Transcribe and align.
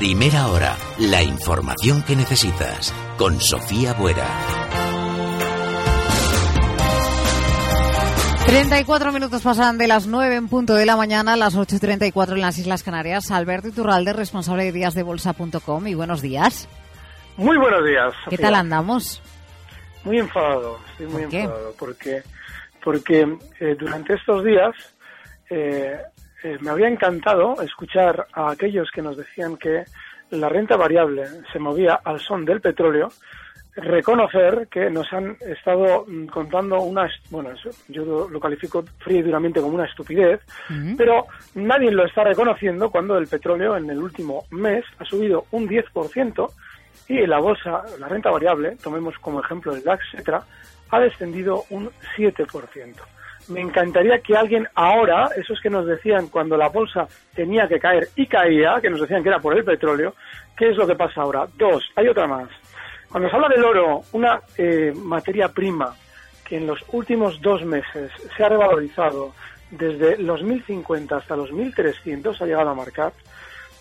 Primera 0.00 0.46
hora, 0.46 0.76
la 0.98 1.22
información 1.22 2.02
que 2.02 2.16
necesitas 2.16 2.90
con 3.18 3.38
Sofía 3.38 3.92
Buera. 3.92 4.26
34 8.46 9.12
minutos 9.12 9.42
pasan 9.42 9.76
de 9.76 9.88
las 9.88 10.06
9 10.06 10.36
en 10.36 10.48
punto 10.48 10.72
de 10.72 10.86
la 10.86 10.96
mañana 10.96 11.34
a 11.34 11.36
las 11.36 11.54
8.34 11.54 12.32
en 12.32 12.40
las 12.40 12.56
Islas 12.56 12.82
Canarias. 12.82 13.30
Alberto 13.30 13.68
Iturralde, 13.68 14.14
responsable 14.14 14.64
de 14.64 14.72
díasdebolsa.com 14.72 15.86
y 15.86 15.94
buenos 15.94 16.22
días. 16.22 16.66
Muy 17.36 17.58
buenos 17.58 17.84
días. 17.84 18.14
¿Qué 18.30 18.38
tal 18.38 18.54
andamos? 18.54 19.20
Muy 20.04 20.18
enfadado, 20.18 20.78
estoy 20.92 21.08
muy 21.08 21.22
enfadado 21.24 21.74
porque, 21.78 22.22
porque 22.82 23.36
eh, 23.60 23.76
durante 23.78 24.14
estos 24.14 24.44
días 24.46 24.74
eh, 25.50 25.98
eh, 26.42 26.58
me 26.60 26.70
habría 26.70 26.88
encantado 26.88 27.60
escuchar 27.62 28.26
a 28.32 28.50
aquellos 28.50 28.90
que 28.90 29.02
nos 29.02 29.16
decían 29.16 29.56
que 29.56 29.84
la 30.30 30.48
renta 30.48 30.76
variable 30.76 31.26
se 31.52 31.58
movía 31.58 32.00
al 32.04 32.20
son 32.20 32.44
del 32.44 32.60
petróleo, 32.60 33.08
reconocer 33.76 34.68
que 34.68 34.90
nos 34.90 35.12
han 35.12 35.36
estado 35.40 36.04
mm, 36.06 36.26
contando 36.26 36.80
una, 36.80 37.08
bueno, 37.30 37.50
yo 37.88 38.28
lo 38.28 38.40
califico 38.40 38.84
frío 38.98 39.18
y 39.18 39.22
duramente 39.22 39.60
como 39.60 39.74
una 39.74 39.86
estupidez, 39.86 40.40
pero 40.96 41.26
nadie 41.54 41.90
lo 41.90 42.04
está 42.04 42.24
reconociendo 42.24 42.90
cuando 42.90 43.18
el 43.18 43.26
petróleo 43.26 43.76
en 43.76 43.90
el 43.90 43.98
último 43.98 44.44
mes 44.50 44.84
ha 44.98 45.04
subido 45.04 45.46
un 45.50 45.68
10% 45.68 46.50
y 47.08 47.26
la 47.26 47.38
bolsa, 47.38 47.82
la 47.98 48.08
renta 48.08 48.30
variable, 48.30 48.76
tomemos 48.82 49.18
como 49.18 49.40
ejemplo 49.40 49.74
el 49.74 49.82
DAX, 49.82 50.04
etcétera, 50.12 50.42
ha 50.90 51.00
descendido 51.00 51.64
un 51.70 51.90
7% 52.16 52.94
me 53.50 53.60
encantaría 53.60 54.20
que 54.20 54.36
alguien 54.36 54.66
ahora, 54.74 55.28
esos 55.36 55.60
que 55.60 55.68
nos 55.68 55.86
decían 55.86 56.28
cuando 56.28 56.56
la 56.56 56.68
bolsa 56.68 57.06
tenía 57.34 57.68
que 57.68 57.78
caer 57.78 58.08
y 58.16 58.26
caía, 58.26 58.80
que 58.80 58.90
nos 58.90 59.00
decían 59.00 59.22
que 59.22 59.28
era 59.28 59.40
por 59.40 59.56
el 59.56 59.64
petróleo, 59.64 60.14
¿qué 60.56 60.70
es 60.70 60.76
lo 60.76 60.86
que 60.86 60.94
pasa 60.94 61.22
ahora? 61.22 61.46
Dos, 61.56 61.84
hay 61.96 62.08
otra 62.08 62.26
más. 62.26 62.48
Cuando 63.10 63.28
se 63.28 63.36
habla 63.36 63.48
del 63.48 63.64
oro, 63.64 64.02
una 64.12 64.40
eh, 64.56 64.92
materia 64.94 65.48
prima 65.48 65.94
que 66.44 66.56
en 66.56 66.66
los 66.66 66.84
últimos 66.92 67.40
dos 67.40 67.64
meses 67.64 68.10
se 68.36 68.44
ha 68.44 68.48
revalorizado 68.48 69.32
desde 69.70 70.16
los 70.18 70.42
1050 70.42 71.16
hasta 71.16 71.36
los 71.36 71.52
1300, 71.52 72.40
ha 72.40 72.46
llegado 72.46 72.70
a 72.70 72.74
marcar, 72.74 73.12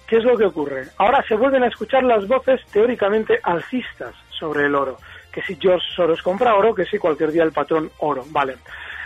¿qué 0.07 0.17
es 0.17 0.23
lo 0.23 0.37
que 0.37 0.45
ocurre? 0.45 0.87
Ahora 0.97 1.23
se 1.27 1.35
vuelven 1.35 1.63
a 1.63 1.67
escuchar 1.67 2.03
las 2.03 2.27
voces 2.27 2.61
teóricamente 2.71 3.39
alcistas 3.43 4.13
sobre 4.29 4.65
el 4.65 4.75
oro, 4.75 4.97
que 5.31 5.41
si 5.41 5.55
George 5.55 5.85
Soros 5.95 6.21
compra 6.21 6.55
oro, 6.55 6.73
que 6.73 6.85
si 6.85 6.97
cualquier 6.97 7.31
día 7.31 7.43
el 7.43 7.51
patrón 7.51 7.91
oro, 7.99 8.23
vale. 8.29 8.57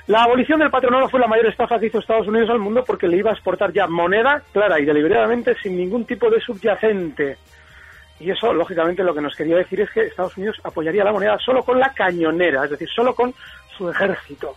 La 0.07 0.23
abolición 0.23 0.59
del 0.59 0.69
patronado 0.69 1.07
fue 1.07 1.19
la 1.19 1.27
mayor 1.27 1.47
estafa 1.47 1.79
que 1.79 1.85
hizo 1.85 1.99
Estados 1.99 2.27
Unidos 2.27 2.49
al 2.49 2.59
mundo 2.59 2.83
porque 2.85 3.07
le 3.07 3.17
iba 3.17 3.29
a 3.29 3.33
exportar 3.33 3.71
ya 3.71 3.87
moneda 3.87 4.41
clara 4.51 4.77
y 4.79 4.85
deliberadamente 4.85 5.55
sin 5.61 5.77
ningún 5.77 6.05
tipo 6.05 6.29
de 6.29 6.41
subyacente. 6.41 7.37
Y 8.19 8.29
eso, 8.29 8.53
lógicamente, 8.53 9.03
lo 9.03 9.13
que 9.13 9.21
nos 9.21 9.35
quería 9.35 9.57
decir 9.57 9.79
es 9.79 9.89
que 9.91 10.01
Estados 10.01 10.35
Unidos 10.37 10.59
apoyaría 10.63 11.05
la 11.05 11.13
moneda 11.13 11.37
solo 11.39 11.63
con 11.63 11.79
la 11.79 11.93
cañonera, 11.93 12.65
es 12.65 12.71
decir, 12.71 12.89
solo 12.89 13.15
con 13.15 13.33
su 13.77 13.89
ejército. 13.89 14.55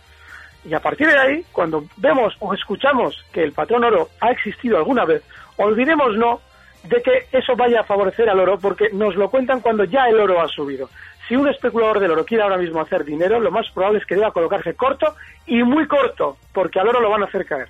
Y 0.65 0.73
a 0.73 0.81
partir 0.81 1.07
de 1.07 1.17
ahí, 1.17 1.45
cuando 1.53 1.85
vemos 1.95 2.35
o 2.39 2.53
escuchamos 2.53 3.25
que 3.31 3.43
el 3.43 3.53
patrón 3.53 3.85
oro 3.85 4.09
ha 4.19 4.31
existido 4.31 4.77
alguna 4.77 5.05
vez, 5.05 5.23
olvidemos 5.55 6.17
no 6.17 6.41
de 6.83 7.01
que 7.01 7.27
eso 7.31 7.55
vaya 7.55 7.81
a 7.81 7.85
favorecer 7.85 8.29
al 8.29 8.39
oro 8.39 8.57
porque 8.59 8.89
nos 8.91 9.15
lo 9.15 9.29
cuentan 9.29 9.61
cuando 9.61 9.85
ya 9.85 10.07
el 10.07 10.19
oro 10.19 10.41
ha 10.41 10.47
subido. 10.47 10.89
Si 11.27 11.35
un 11.35 11.47
especulador 11.47 11.99
del 11.99 12.11
oro 12.11 12.25
quiere 12.25 12.43
ahora 12.43 12.57
mismo 12.57 12.81
hacer 12.81 13.03
dinero, 13.03 13.39
lo 13.39 13.51
más 13.51 13.69
probable 13.73 13.99
es 13.99 14.05
que 14.05 14.15
deba 14.15 14.31
colocarse 14.31 14.75
corto 14.75 15.15
y 15.45 15.61
muy 15.63 15.87
corto, 15.87 16.37
porque 16.53 16.79
al 16.79 16.87
oro 16.87 17.01
lo 17.01 17.09
van 17.09 17.23
a 17.23 17.25
hacer 17.25 17.45
caer. 17.45 17.67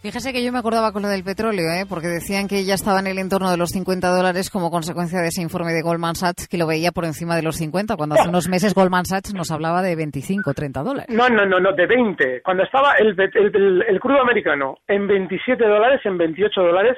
Fíjese 0.00 0.32
que 0.32 0.44
yo 0.44 0.52
me 0.52 0.60
acordaba 0.60 0.92
con 0.92 1.02
lo 1.02 1.08
del 1.08 1.24
petróleo, 1.24 1.72
¿eh? 1.72 1.84
porque 1.88 2.06
decían 2.06 2.46
que 2.46 2.64
ya 2.64 2.74
estaba 2.74 3.00
en 3.00 3.08
el 3.08 3.18
entorno 3.18 3.50
de 3.50 3.56
los 3.56 3.70
50 3.70 4.08
dólares 4.08 4.48
como 4.48 4.70
consecuencia 4.70 5.20
de 5.20 5.26
ese 5.26 5.42
informe 5.42 5.72
de 5.72 5.82
Goldman 5.82 6.14
Sachs 6.14 6.46
que 6.46 6.56
lo 6.56 6.68
veía 6.68 6.92
por 6.92 7.04
encima 7.04 7.34
de 7.34 7.42
los 7.42 7.56
50, 7.56 7.96
cuando 7.96 8.14
hace 8.14 8.28
unos 8.28 8.48
meses 8.48 8.74
Goldman 8.74 9.06
Sachs 9.06 9.34
nos 9.34 9.50
hablaba 9.50 9.82
de 9.82 9.96
25 9.96 10.50
o 10.50 10.54
30 10.54 10.82
dólares. 10.84 11.16
No, 11.16 11.28
no, 11.28 11.44
no, 11.46 11.58
no, 11.58 11.72
de 11.72 11.86
20. 11.86 12.42
Cuando 12.42 12.62
estaba 12.62 12.92
el, 12.94 13.18
el, 13.18 13.84
el, 13.88 14.00
crudo 14.00 14.20
americano 14.20 14.78
en 14.86 15.08
27 15.08 15.64
dólares, 15.66 16.00
en 16.04 16.16
28 16.16 16.60
dólares, 16.60 16.96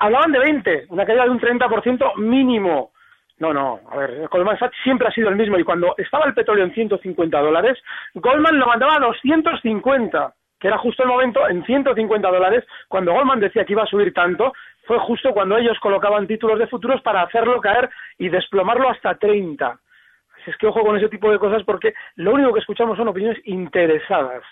hablaban 0.00 0.32
de 0.32 0.38
20, 0.38 0.86
una 0.88 1.04
caída 1.04 1.24
de 1.24 1.30
un 1.30 1.40
30% 1.40 2.16
mínimo. 2.16 2.92
No, 3.38 3.52
no, 3.52 3.80
a 3.90 3.96
ver, 3.96 4.26
Goldman 4.28 4.58
Sachs 4.58 4.76
siempre 4.82 5.06
ha 5.06 5.12
sido 5.12 5.28
el 5.28 5.36
mismo 5.36 5.58
y 5.58 5.64
cuando 5.64 5.94
estaba 5.96 6.26
el 6.26 6.34
petróleo 6.34 6.64
en 6.64 6.74
150 6.74 7.40
dólares, 7.40 7.78
Goldman 8.14 8.58
lo 8.58 8.66
mandaba 8.66 8.96
a 8.96 9.00
250, 9.00 10.34
que 10.58 10.66
era 10.66 10.78
justo 10.78 11.04
el 11.04 11.08
momento 11.08 11.48
en 11.48 11.64
150 11.64 12.28
dólares, 12.28 12.64
cuando 12.88 13.12
Goldman 13.12 13.38
decía 13.38 13.64
que 13.64 13.74
iba 13.74 13.84
a 13.84 13.86
subir 13.86 14.12
tanto, 14.12 14.52
fue 14.86 14.98
justo 14.98 15.32
cuando 15.32 15.56
ellos 15.56 15.78
colocaban 15.78 16.26
títulos 16.26 16.58
de 16.58 16.66
futuros 16.66 17.00
para 17.02 17.22
hacerlo 17.22 17.60
caer 17.60 17.88
y 18.18 18.28
desplomarlo 18.28 18.88
hasta 18.88 19.14
30. 19.14 19.66
Así 19.68 20.50
es 20.50 20.56
que 20.56 20.66
ojo 20.66 20.80
con 20.80 20.96
ese 20.96 21.08
tipo 21.08 21.30
de 21.30 21.38
cosas 21.38 21.62
porque 21.62 21.94
lo 22.16 22.32
único 22.32 22.52
que 22.52 22.60
escuchamos 22.60 22.96
son 22.96 23.08
opiniones 23.08 23.40
interesadas. 23.44 24.42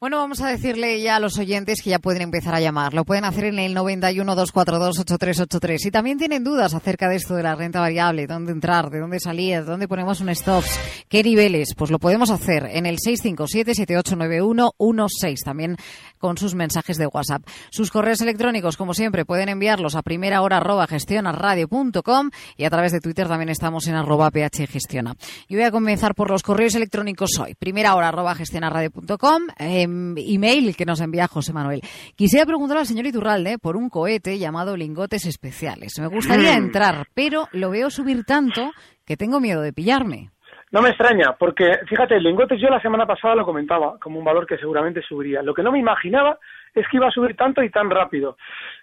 Bueno, 0.00 0.16
vamos 0.16 0.40
a 0.40 0.48
decirle 0.48 0.98
ya 1.02 1.16
a 1.16 1.20
los 1.20 1.36
oyentes 1.36 1.82
que 1.82 1.90
ya 1.90 1.98
pueden 1.98 2.22
empezar 2.22 2.54
a 2.54 2.60
llamar. 2.60 2.94
Lo 2.94 3.04
pueden 3.04 3.26
hacer 3.26 3.44
en 3.44 3.58
el 3.58 3.74
91 3.74 4.34
242 4.34 4.98
8383. 5.00 5.78
Si 5.78 5.90
también 5.90 6.16
tienen 6.16 6.42
dudas 6.42 6.72
acerca 6.72 7.06
de 7.06 7.16
esto 7.16 7.34
de 7.34 7.42
la 7.42 7.54
renta 7.54 7.80
variable, 7.80 8.26
dónde 8.26 8.52
entrar, 8.52 8.88
de 8.88 8.98
dónde 8.98 9.20
salir, 9.20 9.62
dónde 9.66 9.88
ponemos 9.88 10.22
un 10.22 10.30
stop, 10.30 10.64
qué 11.10 11.22
niveles, 11.22 11.74
pues 11.76 11.90
lo 11.90 11.98
podemos 11.98 12.30
hacer 12.30 12.64
en 12.72 12.86
el 12.86 12.96
657 12.98 13.74
789116. 13.74 15.40
También 15.44 15.76
con 16.16 16.38
sus 16.38 16.54
mensajes 16.54 16.96
de 16.96 17.06
WhatsApp. 17.06 17.42
Sus 17.70 17.90
correos 17.90 18.22
electrónicos, 18.22 18.78
como 18.78 18.94
siempre, 18.94 19.26
pueden 19.26 19.50
enviarlos 19.50 19.96
a 19.96 20.02
primera 20.02 20.40
hora 20.40 20.58
arroba 20.58 20.86
gestionaradio.com 20.86 22.30
y 22.56 22.64
a 22.64 22.70
través 22.70 22.92
de 22.92 23.00
Twitter 23.00 23.28
también 23.28 23.50
estamos 23.50 23.86
en 23.86 23.96
arroba 23.96 24.30
phgestiona. 24.30 25.14
Yo 25.46 25.58
voy 25.58 25.66
a 25.66 25.70
comenzar 25.70 26.14
por 26.14 26.30
los 26.30 26.42
correos 26.42 26.74
electrónicos 26.74 27.38
hoy. 27.38 27.54
Primera 27.54 27.94
hora 27.94 28.08
arroba 28.08 28.34
gestionaradio.com, 28.34 29.42
em, 29.58 29.89
email 30.16 30.76
que 30.76 30.84
nos 30.84 31.00
envía 31.00 31.26
José 31.26 31.52
Manuel. 31.52 31.80
Quisiera 32.16 32.46
preguntar 32.46 32.78
al 32.78 32.86
señor 32.86 33.06
Iturralde 33.06 33.58
por 33.58 33.76
un 33.76 33.88
cohete 33.88 34.38
llamado 34.38 34.76
lingotes 34.76 35.26
especiales. 35.26 35.98
Me 36.00 36.06
gustaría 36.06 36.52
mm. 36.52 36.64
entrar, 36.64 37.06
pero 37.14 37.48
lo 37.52 37.70
veo 37.70 37.90
subir 37.90 38.24
tanto 38.24 38.72
que 39.06 39.16
tengo 39.16 39.40
miedo 39.40 39.62
de 39.62 39.72
pillarme. 39.72 40.30
No 40.72 40.82
me 40.82 40.90
extraña, 40.90 41.34
porque 41.36 41.80
fíjate, 41.88 42.20
lingotes 42.20 42.60
yo 42.60 42.68
la 42.68 42.80
semana 42.80 43.04
pasada 43.04 43.34
lo 43.34 43.44
comentaba 43.44 43.98
como 43.98 44.18
un 44.20 44.24
valor 44.24 44.46
que 44.46 44.56
seguramente 44.56 45.02
subiría. 45.02 45.42
Lo 45.42 45.52
que 45.52 45.64
no 45.64 45.72
me 45.72 45.80
imaginaba 45.80 46.38
es 46.74 46.86
que 46.88 46.96
iba 46.96 47.08
a 47.08 47.10
subir 47.10 47.36
tanto 47.36 47.62
y 47.62 47.70
tan 47.70 47.90
rápido. 47.90 48.36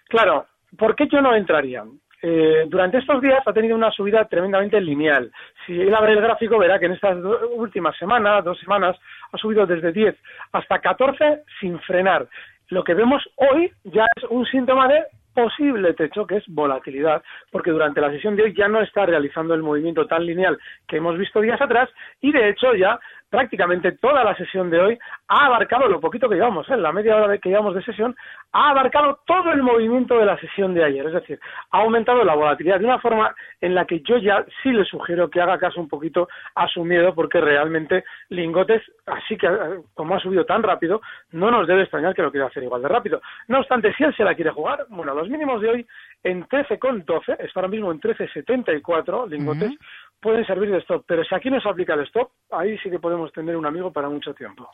Claro, 0.06 0.46
¿por 0.76 0.94
qué 0.94 1.08
yo 1.10 1.22
no 1.22 1.34
entraría? 1.34 1.84
Eh, 2.20 2.64
durante 2.66 2.98
estos 2.98 3.22
días 3.22 3.40
ha 3.46 3.52
tenido 3.52 3.76
una 3.76 3.90
subida 3.92 4.24
tremendamente 4.24 4.80
lineal. 4.80 5.30
Si 5.64 5.80
él 5.80 5.94
abre 5.94 6.12
el 6.12 6.20
gráfico 6.20 6.58
verá 6.58 6.78
que 6.78 6.86
en 6.86 6.92
estas 6.92 7.16
últimas 7.54 7.96
semanas, 7.96 8.44
dos 8.44 8.58
semanas, 8.58 8.96
ha 9.32 9.38
subido 9.38 9.66
desde 9.66 9.92
10 9.92 10.16
hasta 10.52 10.78
14 10.80 11.42
sin 11.60 11.78
frenar. 11.80 12.26
Lo 12.70 12.82
que 12.84 12.94
vemos 12.94 13.22
hoy 13.36 13.72
ya 13.84 14.04
es 14.16 14.24
un 14.30 14.44
síntoma 14.46 14.88
de 14.88 15.04
posible 15.32 15.94
techo, 15.94 16.26
que 16.26 16.38
es 16.38 16.44
volatilidad, 16.48 17.22
porque 17.52 17.70
durante 17.70 18.00
la 18.00 18.10
sesión 18.10 18.34
de 18.34 18.42
hoy 18.42 18.54
ya 18.54 18.66
no 18.66 18.80
está 18.80 19.06
realizando 19.06 19.54
el 19.54 19.62
movimiento 19.62 20.04
tan 20.06 20.26
lineal 20.26 20.58
que 20.88 20.96
hemos 20.96 21.16
visto 21.16 21.40
días 21.40 21.60
atrás 21.60 21.88
y 22.20 22.32
de 22.32 22.48
hecho 22.48 22.74
ya 22.74 22.98
prácticamente 23.30 23.92
toda 23.92 24.24
la 24.24 24.34
sesión 24.36 24.70
de 24.70 24.80
hoy 24.80 24.98
ha 25.28 25.46
abarcado 25.46 25.86
lo 25.88 26.00
poquito 26.00 26.28
que 26.28 26.36
llevamos, 26.36 26.68
¿eh? 26.70 26.76
la 26.76 26.92
media 26.92 27.16
hora 27.16 27.38
que 27.38 27.48
llevamos 27.48 27.74
de 27.74 27.82
sesión, 27.82 28.16
ha 28.52 28.70
abarcado 28.70 29.20
todo 29.26 29.52
el 29.52 29.62
movimiento 29.62 30.18
de 30.18 30.26
la 30.26 30.38
sesión 30.38 30.74
de 30.74 30.84
ayer. 30.84 31.06
Es 31.06 31.12
decir, 31.12 31.38
ha 31.70 31.80
aumentado 31.80 32.24
la 32.24 32.34
volatilidad 32.34 32.78
de 32.78 32.86
una 32.86 32.98
forma 32.98 33.34
en 33.60 33.74
la 33.74 33.84
que 33.84 34.00
yo 34.00 34.16
ya 34.18 34.44
sí 34.62 34.70
le 34.70 34.84
sugiero 34.84 35.28
que 35.28 35.40
haga 35.40 35.58
caso 35.58 35.80
un 35.80 35.88
poquito 35.88 36.28
a 36.54 36.66
su 36.68 36.84
miedo, 36.84 37.14
porque 37.14 37.40
realmente 37.40 38.04
lingotes, 38.30 38.82
así 39.06 39.36
que 39.36 39.46
eh, 39.46 39.80
como 39.94 40.14
ha 40.14 40.20
subido 40.20 40.44
tan 40.44 40.62
rápido, 40.62 41.00
no 41.32 41.50
nos 41.50 41.66
debe 41.66 41.82
extrañar 41.82 42.14
que 42.14 42.22
lo 42.22 42.30
quiera 42.30 42.46
hacer 42.46 42.62
igual 42.62 42.82
de 42.82 42.88
rápido. 42.88 43.20
No 43.48 43.58
obstante, 43.58 43.92
si 43.94 44.04
él 44.04 44.14
se 44.16 44.24
la 44.24 44.34
quiere 44.34 44.50
jugar, 44.50 44.86
bueno, 44.88 45.14
los 45.14 45.28
mínimos 45.28 45.60
de 45.60 45.68
hoy 45.68 45.86
en 46.24 46.44
13,12, 46.46 47.36
está 47.38 47.60
ahora 47.60 47.68
mismo 47.68 47.92
en 47.92 48.00
13,74 48.00 49.28
lingotes, 49.28 49.72
pueden 50.20 50.44
servir 50.46 50.70
de 50.70 50.78
stop. 50.78 51.04
Pero 51.06 51.24
si 51.24 51.34
aquí 51.34 51.50
no 51.50 51.60
se 51.60 51.68
aplica 51.68 51.94
el 51.94 52.06
stop, 52.06 52.30
ahí 52.50 52.76
sí 52.78 52.90
que 52.90 52.98
podemos 52.98 53.32
tener 53.32 53.56
un 53.56 53.66
amigo 53.66 53.92
para 53.92 54.08
mucho 54.08 54.34
tiempo. 54.34 54.68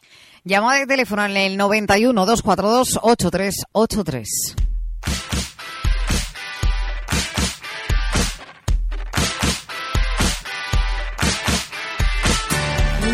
Llama 0.45 0.77
de 0.77 0.87
teléfono 0.87 1.25
en 1.25 1.37
el 1.37 1.57
91 1.57 2.27
242 2.27 2.99
8383. 3.03 4.74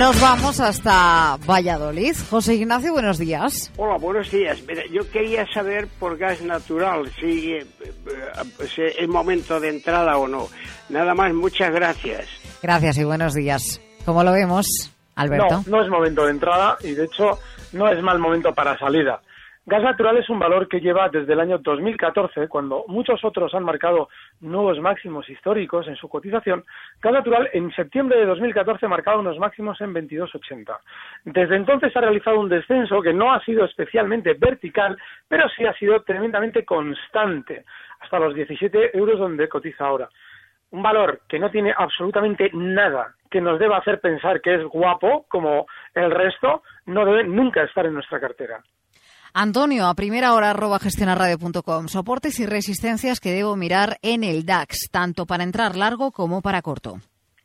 Nos 0.01 0.19
vamos 0.19 0.59
hasta 0.61 1.37
Valladolid. 1.47 2.17
José 2.31 2.55
Ignacio, 2.55 2.95
buenos 2.95 3.19
días. 3.19 3.71
Hola, 3.77 3.99
buenos 3.99 4.31
días. 4.31 4.59
yo 4.91 5.03
quería 5.11 5.47
saber 5.53 5.89
por 5.99 6.17
gas 6.17 6.41
natural 6.41 7.13
si 7.21 7.53
eh, 7.53 7.67
eh, 7.85 8.95
es 8.99 9.09
momento 9.09 9.61
de 9.61 9.69
entrada 9.69 10.17
o 10.17 10.27
no. 10.27 10.49
Nada 10.89 11.15
más, 11.15 11.35
muchas 11.35 11.71
gracias. 11.75 12.27
Gracias 12.63 12.97
y 12.97 13.05
buenos 13.05 13.35
días. 13.35 13.79
¿Cómo 14.07 14.25
lo 14.25 14.33
vemos, 14.33 14.65
Alberto? 15.17 15.65
No, 15.67 15.77
no 15.77 15.83
es 15.85 15.91
momento 15.91 16.25
de 16.25 16.31
entrada 16.31 16.79
y 16.81 16.93
de 16.93 17.05
hecho 17.05 17.39
no 17.73 17.87
es 17.87 18.03
mal 18.03 18.19
momento 18.19 18.55
para 18.55 18.79
salida. 18.79 19.21
Gas 19.71 19.85
natural 19.85 20.17
es 20.17 20.29
un 20.29 20.41
valor 20.41 20.67
que 20.67 20.81
lleva 20.81 21.09
desde 21.11 21.33
el 21.33 21.39
año 21.39 21.59
2014, 21.59 22.49
cuando 22.49 22.85
muchos 22.89 23.23
otros 23.25 23.55
han 23.55 23.63
marcado 23.63 24.09
nuevos 24.41 24.81
máximos 24.81 25.29
históricos 25.29 25.87
en 25.87 25.95
su 25.95 26.09
cotización. 26.09 26.65
Gas 27.01 27.13
natural 27.13 27.49
en 27.53 27.71
septiembre 27.71 28.19
de 28.19 28.27
2014 28.27 28.87
ha 28.87 28.89
marcado 28.89 29.21
unos 29.21 29.39
máximos 29.39 29.81
en 29.81 29.95
22,80. 29.95 30.77
Desde 31.27 31.55
entonces 31.55 31.97
ha 31.97 32.01
realizado 32.01 32.41
un 32.41 32.49
descenso 32.49 33.01
que 33.01 33.13
no 33.13 33.33
ha 33.33 33.45
sido 33.45 33.65
especialmente 33.65 34.35
vertical, 34.35 34.99
pero 35.29 35.49
sí 35.51 35.65
ha 35.65 35.73
sido 35.75 36.03
tremendamente 36.03 36.65
constante, 36.65 37.65
hasta 38.01 38.19
los 38.19 38.35
17 38.35 38.99
euros 38.99 39.21
donde 39.21 39.49
cotiza 39.49 39.87
ahora. 39.87 40.09
Un 40.73 40.83
valor 40.83 41.21
que 41.29 41.39
no 41.39 41.49
tiene 41.49 41.73
absolutamente 41.79 42.51
nada 42.55 43.15
que 43.31 43.41
nos 43.41 43.61
deba 43.61 43.77
hacer 43.77 44.01
pensar 44.01 44.41
que 44.41 44.53
es 44.53 44.65
guapo, 44.65 45.27
como 45.29 45.67
el 45.95 46.11
resto, 46.11 46.65
no 46.87 47.05
debe 47.05 47.23
nunca 47.23 47.63
estar 47.63 47.87
en 47.87 47.95
nuestra 47.95 48.19
cartera. 48.19 48.61
Antonio, 49.33 49.87
a 49.87 49.95
primera 49.95 50.35
hora 50.35 50.51
arroba 50.51 50.79
gestionarradio.com. 50.79 51.87
Soportes 51.87 52.41
y 52.41 52.47
resistencias 52.47 53.21
que 53.21 53.31
debo 53.31 53.55
mirar 53.57 53.99
en 54.03 54.25
el 54.25 54.45
DAX, 54.45 54.91
tanto 54.91 55.27
para 55.27 55.45
entrar 55.45 55.77
largo 55.77 56.11
como 56.11 56.43
para 56.43 56.63
corto. 56.63 56.97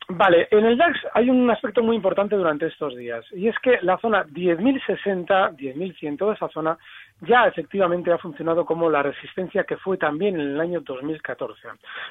Vale, 0.08 0.46
en 0.52 0.64
el 0.64 0.76
DAX 0.76 1.00
hay 1.14 1.28
un 1.30 1.50
aspecto 1.50 1.82
muy 1.82 1.96
importante 1.96 2.36
durante 2.36 2.66
estos 2.66 2.96
días 2.96 3.24
y 3.32 3.48
es 3.48 3.56
que 3.58 3.78
la 3.82 3.98
zona 3.98 4.24
10.060, 4.24 5.56
10.100, 5.56 6.16
toda 6.16 6.34
esa 6.34 6.48
zona 6.48 6.78
ya 7.22 7.46
efectivamente 7.46 8.12
ha 8.12 8.18
funcionado 8.18 8.64
como 8.64 8.88
la 8.88 9.02
resistencia 9.02 9.64
que 9.64 9.76
fue 9.76 9.96
también 9.96 10.38
en 10.38 10.52
el 10.52 10.60
año 10.60 10.80
2014. 10.80 11.68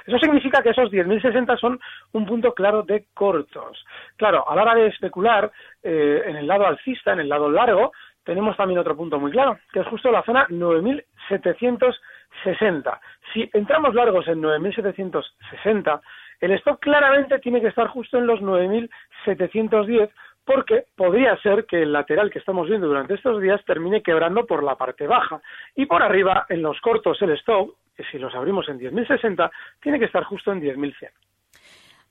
Eso 0.07 0.17
significa 0.19 0.61
que 0.61 0.71
esos 0.71 0.91
10.060 0.91 1.57
son 1.57 1.79
un 2.11 2.25
punto 2.25 2.53
claro 2.53 2.83
de 2.83 3.05
cortos. 3.13 3.85
Claro, 4.17 4.49
a 4.49 4.55
la 4.55 4.63
hora 4.63 4.75
de 4.75 4.87
especular 4.87 5.49
eh, 5.81 6.23
en 6.25 6.35
el 6.35 6.47
lado 6.47 6.67
alcista, 6.67 7.13
en 7.13 7.19
el 7.19 7.29
lado 7.29 7.49
largo, 7.49 7.93
tenemos 8.25 8.57
también 8.57 8.79
otro 8.79 8.97
punto 8.97 9.19
muy 9.19 9.31
claro, 9.31 9.57
que 9.71 9.79
es 9.79 9.87
justo 9.87 10.11
la 10.11 10.23
zona 10.23 10.45
9.760. 10.49 12.99
Si 13.33 13.49
entramos 13.53 13.95
largos 13.95 14.27
en 14.27 14.41
9.760, 14.41 16.01
el 16.41 16.51
stock 16.51 16.81
claramente 16.81 17.39
tiene 17.39 17.61
que 17.61 17.67
estar 17.67 17.87
justo 17.87 18.17
en 18.17 18.27
los 18.27 18.41
9.710 18.41 20.09
porque 20.43 20.87
podría 20.95 21.37
ser 21.37 21.65
que 21.65 21.83
el 21.83 21.93
lateral 21.93 22.29
que 22.29 22.39
estamos 22.39 22.67
viendo 22.67 22.87
durante 22.87 23.13
estos 23.15 23.41
días 23.41 23.63
termine 23.65 24.03
quebrando 24.03 24.45
por 24.45 24.61
la 24.63 24.75
parte 24.75 25.07
baja 25.07 25.41
y 25.75 25.85
por 25.85 26.03
arriba 26.03 26.45
en 26.49 26.61
los 26.61 26.81
cortos 26.81 27.21
el 27.21 27.31
stock, 27.31 27.73
que 27.95 28.03
si 28.05 28.19
los 28.19 28.35
abrimos 28.35 28.67
en 28.69 28.79
10.060, 28.79 29.49
tiene 29.81 29.97
que 29.97 30.05
estar 30.05 30.23
justo 30.23 30.51
en 30.51 30.61
10.100. 30.61 31.09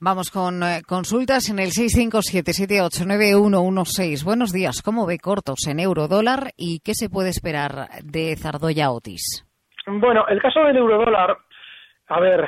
Vamos 0.00 0.30
con 0.30 0.62
eh, 0.62 0.82
consultas 0.86 1.50
en 1.50 1.58
el 1.58 1.70
657789116. 1.70 4.24
Buenos 4.24 4.52
días. 4.52 4.80
¿Cómo 4.82 5.06
ve 5.06 5.18
cortos 5.18 5.66
en 5.68 5.80
euro 5.80 6.06
dólar 6.08 6.52
y 6.56 6.80
qué 6.84 6.92
se 6.94 7.08
puede 7.08 7.30
esperar 7.30 7.88
de 8.02 8.36
Zardoya 8.36 8.90
Otis? 8.90 9.46
Bueno, 9.86 10.26
el 10.28 10.42
caso 10.42 10.64
del 10.64 10.76
euro 10.76 10.98
dólar, 10.98 11.38
a 12.08 12.20
ver, 12.20 12.44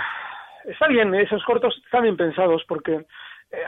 está 0.64 0.88
bien, 0.88 1.14
esos 1.14 1.42
cortos 1.44 1.80
están 1.84 2.02
bien 2.02 2.16
pensados 2.16 2.64
porque 2.66 3.06
eh, 3.52 3.64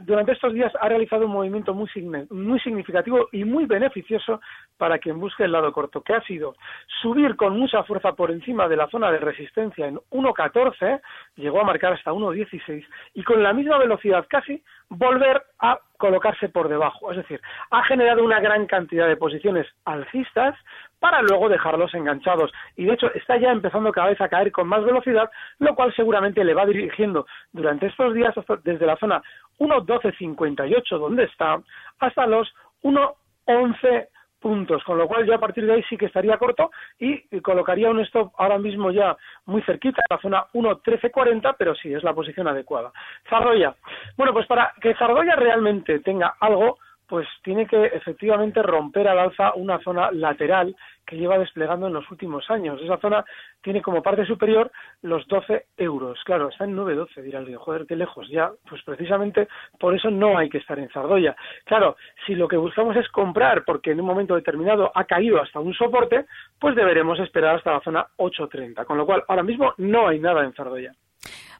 durante 0.00 0.32
estos 0.32 0.52
días 0.52 0.72
ha 0.80 0.88
realizado 0.88 1.26
un 1.26 1.32
movimiento 1.32 1.74
muy, 1.74 1.88
muy 2.30 2.60
significativo 2.60 3.28
y 3.32 3.44
muy 3.44 3.66
beneficioso 3.66 4.40
para 4.76 4.98
quien 4.98 5.18
busque 5.18 5.44
el 5.44 5.52
lado 5.52 5.72
corto, 5.72 6.02
que 6.02 6.14
ha 6.14 6.22
sido 6.22 6.54
subir 7.00 7.36
con 7.36 7.58
mucha 7.58 7.82
fuerza 7.84 8.12
por 8.12 8.30
encima 8.30 8.68
de 8.68 8.76
la 8.76 8.88
zona 8.88 9.10
de 9.10 9.18
resistencia 9.18 9.86
en 9.86 9.96
1.14, 10.10 11.00
llegó 11.36 11.60
a 11.60 11.64
marcar 11.64 11.94
hasta 11.94 12.12
1.16, 12.12 12.84
y 13.14 13.22
con 13.24 13.42
la 13.42 13.52
misma 13.52 13.78
velocidad 13.78 14.26
casi 14.28 14.62
volver 14.88 15.42
a 15.60 15.78
colocarse 16.02 16.48
por 16.48 16.68
debajo. 16.68 17.12
Es 17.12 17.18
decir, 17.18 17.40
ha 17.70 17.84
generado 17.84 18.24
una 18.24 18.40
gran 18.40 18.66
cantidad 18.66 19.06
de 19.06 19.16
posiciones 19.16 19.68
alcistas 19.84 20.56
para 20.98 21.22
luego 21.22 21.48
dejarlos 21.48 21.94
enganchados. 21.94 22.50
Y 22.76 22.86
de 22.86 22.94
hecho 22.94 23.06
está 23.14 23.36
ya 23.36 23.52
empezando 23.52 23.92
cada 23.92 24.08
vez 24.08 24.20
a 24.20 24.28
caer 24.28 24.50
con 24.50 24.66
más 24.66 24.84
velocidad, 24.84 25.30
lo 25.60 25.76
cual 25.76 25.94
seguramente 25.94 26.42
le 26.42 26.54
va 26.54 26.66
dirigiendo 26.66 27.24
durante 27.52 27.86
estos 27.86 28.14
días 28.14 28.34
desde 28.64 28.84
la 28.84 28.96
zona 28.96 29.22
1.1258 29.60 30.98
donde 30.98 31.22
está 31.22 31.60
hasta 32.00 32.26
los 32.26 32.52
1.11 32.82 34.08
puntos, 34.42 34.82
con 34.84 34.98
lo 34.98 35.08
cual 35.08 35.24
yo 35.24 35.34
a 35.34 35.40
partir 35.40 35.64
de 35.64 35.74
ahí 35.74 35.82
sí 35.88 35.96
que 35.96 36.06
estaría 36.06 36.36
corto 36.36 36.70
y 36.98 37.40
colocaría 37.40 37.88
un 37.88 38.00
stop 38.00 38.32
ahora 38.36 38.58
mismo 38.58 38.90
ya 38.90 39.16
muy 39.46 39.62
cerquita, 39.62 40.02
en 40.02 40.16
la 40.16 40.20
zona 40.20 40.44
1.1340, 40.52 41.54
pero 41.56 41.74
sí, 41.74 41.94
es 41.94 42.02
la 42.02 42.12
posición 42.12 42.48
adecuada. 42.48 42.92
Zardoya. 43.30 43.74
Bueno, 44.16 44.32
pues 44.32 44.46
para 44.46 44.72
que 44.80 44.94
Zardoya 44.94 45.36
realmente 45.36 46.00
tenga 46.00 46.34
algo, 46.40 46.78
pues 47.08 47.26
tiene 47.42 47.66
que 47.66 47.86
efectivamente 47.86 48.62
romper 48.62 49.08
al 49.08 49.18
alza 49.18 49.52
una 49.54 49.78
zona 49.80 50.10
lateral 50.12 50.74
que 51.06 51.16
lleva 51.16 51.38
desplegando 51.38 51.86
en 51.86 51.92
los 51.92 52.10
últimos 52.10 52.48
años. 52.50 52.80
Esa 52.80 52.98
zona 52.98 53.24
tiene 53.60 53.82
como 53.82 54.02
parte 54.02 54.24
superior 54.24 54.70
los 55.02 55.26
12 55.26 55.66
euros. 55.76 56.18
Claro, 56.24 56.48
está 56.48 56.64
en 56.64 56.76
9,12, 56.76 57.22
dirá 57.22 57.40
alguien, 57.40 57.58
joder, 57.58 57.86
qué 57.86 57.96
lejos. 57.96 58.28
Ya, 58.30 58.50
pues 58.68 58.82
precisamente 58.84 59.48
por 59.78 59.94
eso 59.94 60.10
no 60.10 60.38
hay 60.38 60.48
que 60.48 60.58
estar 60.58 60.78
en 60.78 60.88
Zardoya. 60.90 61.36
Claro, 61.64 61.96
si 62.26 62.34
lo 62.34 62.48
que 62.48 62.56
buscamos 62.56 62.96
es 62.96 63.08
comprar 63.08 63.64
porque 63.64 63.90
en 63.92 64.00
un 64.00 64.06
momento 64.06 64.34
determinado 64.34 64.90
ha 64.94 65.04
caído 65.04 65.40
hasta 65.40 65.60
un 65.60 65.74
soporte, 65.74 66.26
pues 66.58 66.74
deberemos 66.74 67.18
esperar 67.20 67.56
hasta 67.56 67.72
la 67.72 67.80
zona 67.80 68.06
8,30. 68.16 68.86
Con 68.86 68.96
lo 68.96 69.06
cual, 69.06 69.22
ahora 69.28 69.42
mismo 69.42 69.74
no 69.78 70.08
hay 70.08 70.18
nada 70.18 70.44
en 70.44 70.52
Zardoya. 70.54 70.92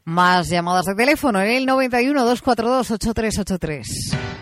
Más 0.05 0.49
llamadas 0.49 0.85
de 0.85 0.95
teléfono 0.95 1.39
en 1.41 1.51
el 1.51 1.65
91 1.65 2.25
242 2.25 2.91
8383. 2.91 4.32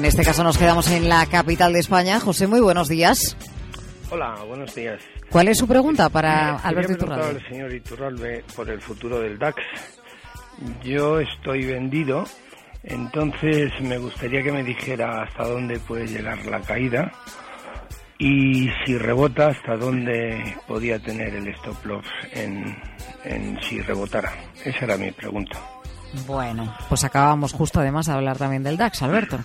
En 0.00 0.06
este 0.06 0.24
caso 0.24 0.42
nos 0.42 0.56
quedamos 0.56 0.90
en 0.90 1.10
la 1.10 1.26
capital 1.26 1.74
de 1.74 1.80
España. 1.80 2.20
José, 2.20 2.46
muy 2.46 2.60
buenos 2.60 2.88
días. 2.88 3.36
Hola, 4.08 4.34
buenos 4.48 4.74
días. 4.74 4.98
¿Cuál 5.28 5.48
es 5.48 5.58
su 5.58 5.68
pregunta 5.68 6.08
para 6.08 6.56
Alberto 6.56 6.94
Iturralde? 6.94 7.26
al 7.26 7.48
señor 7.50 7.74
Iturralde 7.74 8.42
por 8.56 8.70
el 8.70 8.80
futuro 8.80 9.20
del 9.20 9.38
DAX. 9.38 9.62
Yo 10.82 11.20
estoy 11.20 11.66
vendido, 11.66 12.24
entonces 12.82 13.72
me 13.82 13.98
gustaría 13.98 14.42
que 14.42 14.50
me 14.50 14.64
dijera 14.64 15.24
hasta 15.24 15.46
dónde 15.46 15.78
puede 15.80 16.06
llegar 16.06 16.46
la 16.46 16.62
caída 16.62 17.12
y 18.16 18.70
si 18.86 18.96
rebota, 18.96 19.48
hasta 19.48 19.76
dónde 19.76 20.56
podía 20.66 20.98
tener 20.98 21.34
el 21.34 21.46
stop 21.48 21.84
loss 21.84 22.06
en, 22.32 22.74
en 23.24 23.60
si 23.64 23.82
rebotara. 23.82 24.32
Esa 24.64 24.86
era 24.86 24.96
mi 24.96 25.10
pregunta. 25.10 25.60
Bueno, 26.26 26.74
pues 26.88 27.04
acabamos 27.04 27.52
justo 27.52 27.80
además 27.80 28.06
de 28.06 28.12
hablar 28.12 28.38
también 28.38 28.62
del 28.62 28.78
DAX, 28.78 29.02
Alberto. 29.02 29.40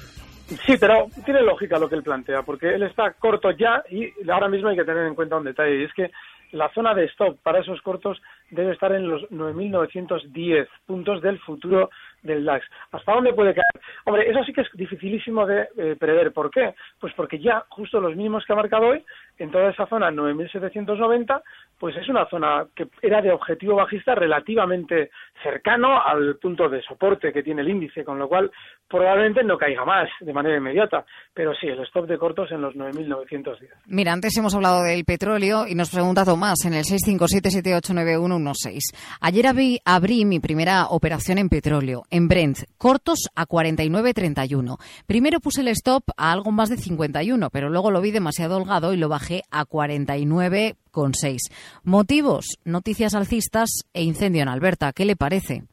Sí, 0.47 0.77
pero 0.79 1.07
tiene 1.23 1.41
lógica 1.41 1.79
lo 1.79 1.89
que 1.89 1.95
él 1.95 2.03
plantea, 2.03 2.43
porque 2.43 2.75
él 2.75 2.83
está 2.83 3.13
corto 3.13 3.49
ya 3.51 3.83
y 3.89 4.11
ahora 4.29 4.47
mismo 4.47 4.69
hay 4.69 4.75
que 4.75 4.83
tener 4.83 5.07
en 5.07 5.15
cuenta 5.15 5.37
un 5.37 5.43
detalle, 5.43 5.81
y 5.81 5.83
es 5.85 5.93
que 5.93 6.11
la 6.51 6.69
zona 6.69 6.93
de 6.93 7.05
stop 7.05 7.37
para 7.41 7.59
esos 7.59 7.81
cortos 7.81 8.21
debe 8.49 8.73
estar 8.73 8.91
en 8.93 9.09
los 9.09 9.23
9.910 9.29 10.67
puntos 10.85 11.21
del 11.21 11.39
futuro 11.39 11.89
del 12.21 12.45
DAX. 12.45 12.65
¿Hasta 12.91 13.13
dónde 13.13 13.33
puede 13.33 13.53
caer? 13.53 13.83
Hombre, 14.05 14.29
eso 14.29 14.43
sí 14.43 14.53
que 14.53 14.61
es 14.61 14.67
dificilísimo 14.73 15.45
de 15.45 15.67
eh, 15.77 15.95
prever. 15.99 16.31
¿Por 16.31 16.49
qué? 16.49 16.73
Pues 16.99 17.13
porque 17.13 17.39
ya 17.39 17.65
justo 17.69 17.99
los 17.99 18.15
mínimos 18.15 18.45
que 18.45 18.53
ha 18.53 18.55
marcado 18.55 18.87
hoy, 18.87 19.03
en 19.37 19.51
toda 19.51 19.69
esa 19.69 19.85
zona 19.87 20.09
9.790, 20.11 21.41
pues 21.79 21.95
es 21.97 22.07
una 22.07 22.25
zona 22.29 22.67
que 22.73 22.87
era 23.01 23.21
de 23.21 23.31
objetivo 23.31 23.75
bajista 23.75 24.15
relativamente 24.15 25.11
cercano 25.43 26.01
al 26.03 26.37
punto 26.37 26.69
de 26.69 26.81
soporte 26.81 27.33
que 27.33 27.43
tiene 27.43 27.61
el 27.61 27.67
índice, 27.69 28.05
con 28.05 28.17
lo 28.17 28.29
cual 28.29 28.49
probablemente 28.87 29.43
no 29.43 29.57
caiga 29.57 29.83
más 29.83 30.07
de 30.21 30.33
manera 30.33 30.55
inmediata. 30.57 31.05
Pero 31.33 31.53
sí, 31.53 31.67
el 31.67 31.81
stop 31.81 32.07
de 32.07 32.17
cortos 32.17 32.49
en 32.51 32.61
los 32.61 32.73
9.910. 32.75 33.67
Mira, 33.87 34.13
antes 34.13 34.37
hemos 34.37 34.55
hablado 34.55 34.83
del 34.83 35.03
petróleo 35.03 35.67
y 35.67 35.75
nos 35.75 35.91
pregunta 35.91 36.23
Tomás 36.23 36.63
en 36.65 36.75
el 36.75 36.85
657789116. 36.85 38.95
Ayer 39.19 39.47
abrí 39.85 40.23
mi 40.25 40.39
primera 40.39 40.85
operación 40.85 41.39
en 41.39 41.49
petróleo 41.49 42.03
en 42.09 42.29
Brent, 42.29 42.59
cortos 42.77 43.29
a 43.35 43.45
49.31. 43.45 44.77
Primero 45.05 45.41
puse 45.41 45.59
el 45.61 45.67
stop 45.69 46.03
a 46.15 46.31
algo 46.31 46.51
más 46.51 46.69
de 46.69 46.77
51, 46.77 47.49
pero 47.49 47.69
luego 47.69 47.89
lo 47.91 47.99
vi 48.01 48.11
demasiado 48.11 48.57
holgado 48.57 48.93
y 48.93 48.97
lo 48.97 49.09
bajé 49.09 49.24
a 49.51 49.65
49,6. 49.65 51.37
Motivos, 51.83 52.45
noticias 52.63 53.15
alcistas 53.15 53.69
e 53.93 54.03
incendio 54.03 54.41
en 54.41 54.49
Alberta. 54.49 54.91
¿Qué 54.93 55.05
le 55.05 55.15
parece? 55.15 55.63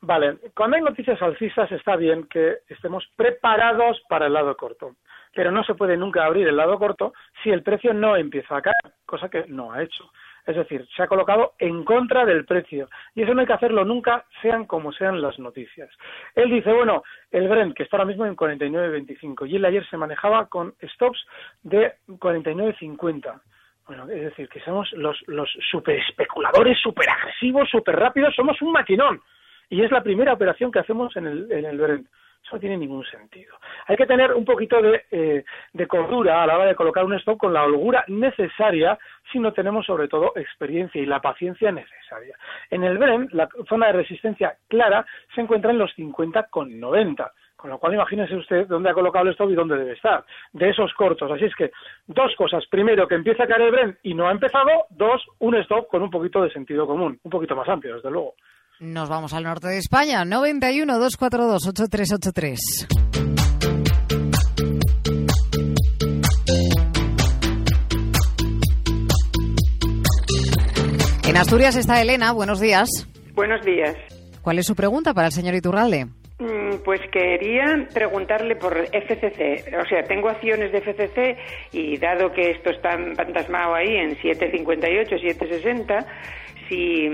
Vale, 0.00 0.38
cuando 0.54 0.76
hay 0.76 0.82
noticias 0.82 1.20
alcistas 1.22 1.72
está 1.72 1.96
bien 1.96 2.24
que 2.24 2.58
estemos 2.68 3.04
preparados 3.16 4.02
para 4.08 4.26
el 4.26 4.34
lado 4.34 4.54
corto 4.56 4.96
pero 5.34 5.50
no 5.50 5.64
se 5.64 5.74
puede 5.74 5.96
nunca 5.96 6.24
abrir 6.24 6.46
el 6.48 6.56
lado 6.56 6.78
corto 6.78 7.12
si 7.42 7.50
el 7.50 7.62
precio 7.62 7.92
no 7.92 8.16
empieza 8.16 8.56
a 8.56 8.62
caer, 8.62 8.94
cosa 9.06 9.28
que 9.28 9.44
no 9.48 9.72
ha 9.72 9.82
hecho. 9.82 10.10
Es 10.46 10.56
decir, 10.56 10.86
se 10.94 11.02
ha 11.02 11.06
colocado 11.06 11.54
en 11.58 11.84
contra 11.84 12.24
del 12.26 12.44
precio. 12.44 12.88
Y 13.14 13.22
eso 13.22 13.34
no 13.34 13.40
hay 13.40 13.46
que 13.46 13.54
hacerlo 13.54 13.84
nunca, 13.84 14.26
sean 14.42 14.66
como 14.66 14.92
sean 14.92 15.22
las 15.22 15.38
noticias. 15.38 15.88
Él 16.34 16.50
dice, 16.50 16.72
bueno, 16.72 17.02
el 17.30 17.48
Brent, 17.48 17.74
que 17.74 17.84
está 17.84 17.96
ahora 17.96 18.06
mismo 18.06 18.26
en 18.26 18.36
49.25, 18.36 19.48
y 19.48 19.56
él 19.56 19.64
ayer 19.64 19.86
se 19.88 19.96
manejaba 19.96 20.46
con 20.46 20.74
stops 20.82 21.26
de 21.62 21.94
49.50. 22.08 23.40
Bueno, 23.86 24.04
es 24.08 24.22
decir, 24.22 24.48
que 24.48 24.60
somos 24.60 24.90
los, 24.92 25.22
los 25.26 25.50
super 25.70 25.96
especuladores, 25.96 26.78
super 26.78 27.08
agresivos, 27.08 27.68
super 27.70 27.96
rápidos, 27.96 28.34
somos 28.34 28.60
un 28.60 28.72
maquinón. 28.72 29.20
Y 29.70 29.82
es 29.82 29.90
la 29.90 30.02
primera 30.02 30.34
operación 30.34 30.70
que 30.70 30.78
hacemos 30.78 31.16
en 31.16 31.26
el, 31.26 31.52
en 31.52 31.64
el 31.64 31.78
Brent. 31.78 32.06
Eso 32.44 32.56
no 32.56 32.60
tiene 32.60 32.76
ningún 32.76 33.04
sentido. 33.06 33.56
Hay 33.86 33.96
que 33.96 34.06
tener 34.06 34.34
un 34.34 34.44
poquito 34.44 34.80
de, 34.82 35.04
eh, 35.10 35.44
de 35.72 35.86
cordura 35.86 36.42
a 36.42 36.46
la 36.46 36.56
hora 36.56 36.66
de 36.66 36.74
colocar 36.74 37.04
un 37.04 37.14
stop 37.14 37.38
con 37.38 37.54
la 37.54 37.64
holgura 37.64 38.04
necesaria 38.08 38.98
si 39.32 39.38
no 39.38 39.52
tenemos 39.52 39.86
sobre 39.86 40.08
todo 40.08 40.32
experiencia 40.36 41.00
y 41.00 41.06
la 41.06 41.20
paciencia 41.20 41.72
necesaria. 41.72 42.36
En 42.70 42.84
el 42.84 42.98
Brent, 42.98 43.32
la 43.32 43.48
zona 43.66 43.86
de 43.86 43.94
resistencia 43.94 44.56
clara 44.68 45.06
se 45.34 45.40
encuentra 45.40 45.70
en 45.70 45.78
los 45.78 45.92
50 45.94 46.48
con 46.50 46.78
90. 46.78 47.32
Con 47.56 47.70
lo 47.70 47.78
cual, 47.78 47.94
imagínese 47.94 48.36
usted 48.36 48.66
dónde 48.66 48.90
ha 48.90 48.94
colocado 48.94 49.24
el 49.24 49.32
stop 49.32 49.50
y 49.50 49.54
dónde 49.54 49.78
debe 49.78 49.92
estar. 49.92 50.22
De 50.52 50.68
esos 50.68 50.92
cortos. 50.92 51.32
Así 51.32 51.46
es 51.46 51.54
que, 51.54 51.72
dos 52.06 52.36
cosas. 52.36 52.66
Primero, 52.66 53.08
que 53.08 53.14
empieza 53.14 53.44
a 53.44 53.46
caer 53.46 53.62
el 53.62 53.70
Brent 53.70 53.98
y 54.02 54.12
no 54.12 54.28
ha 54.28 54.32
empezado. 54.32 54.84
Dos, 54.90 55.24
un 55.38 55.54
stop 55.54 55.88
con 55.88 56.02
un 56.02 56.10
poquito 56.10 56.42
de 56.42 56.50
sentido 56.50 56.86
común. 56.86 57.18
Un 57.22 57.30
poquito 57.30 57.56
más 57.56 57.66
amplio, 57.66 57.94
desde 57.94 58.10
luego. 58.10 58.34
Nos 58.80 59.08
vamos 59.08 59.32
al 59.32 59.44
norte 59.44 59.68
de 59.68 59.78
España, 59.78 60.24
91 60.24 60.98
242 60.98 61.68
8383. 61.68 62.58
En 71.28 71.36
Asturias 71.36 71.76
está 71.76 72.02
Elena, 72.02 72.32
buenos 72.32 72.58
días. 72.58 72.88
Buenos 73.34 73.64
días. 73.64 73.96
¿Cuál 74.42 74.58
es 74.58 74.66
su 74.66 74.74
pregunta 74.74 75.14
para 75.14 75.28
el 75.28 75.32
señor 75.32 75.54
Iturralde? 75.54 76.06
Mm, 76.40 76.78
pues 76.84 77.00
quería 77.12 77.88
preguntarle 77.94 78.56
por 78.56 78.76
FCC. 78.76 79.72
O 79.80 79.86
sea, 79.88 80.02
tengo 80.02 80.28
acciones 80.28 80.72
de 80.72 80.80
FCC 80.80 81.36
y 81.70 81.96
dado 81.98 82.32
que 82.32 82.50
esto 82.50 82.70
está 82.70 82.98
fantasmado 83.14 83.76
ahí 83.76 83.94
en 83.96 84.16
7.58, 84.16 85.10
7.60, 85.10 86.06
si 86.68 87.08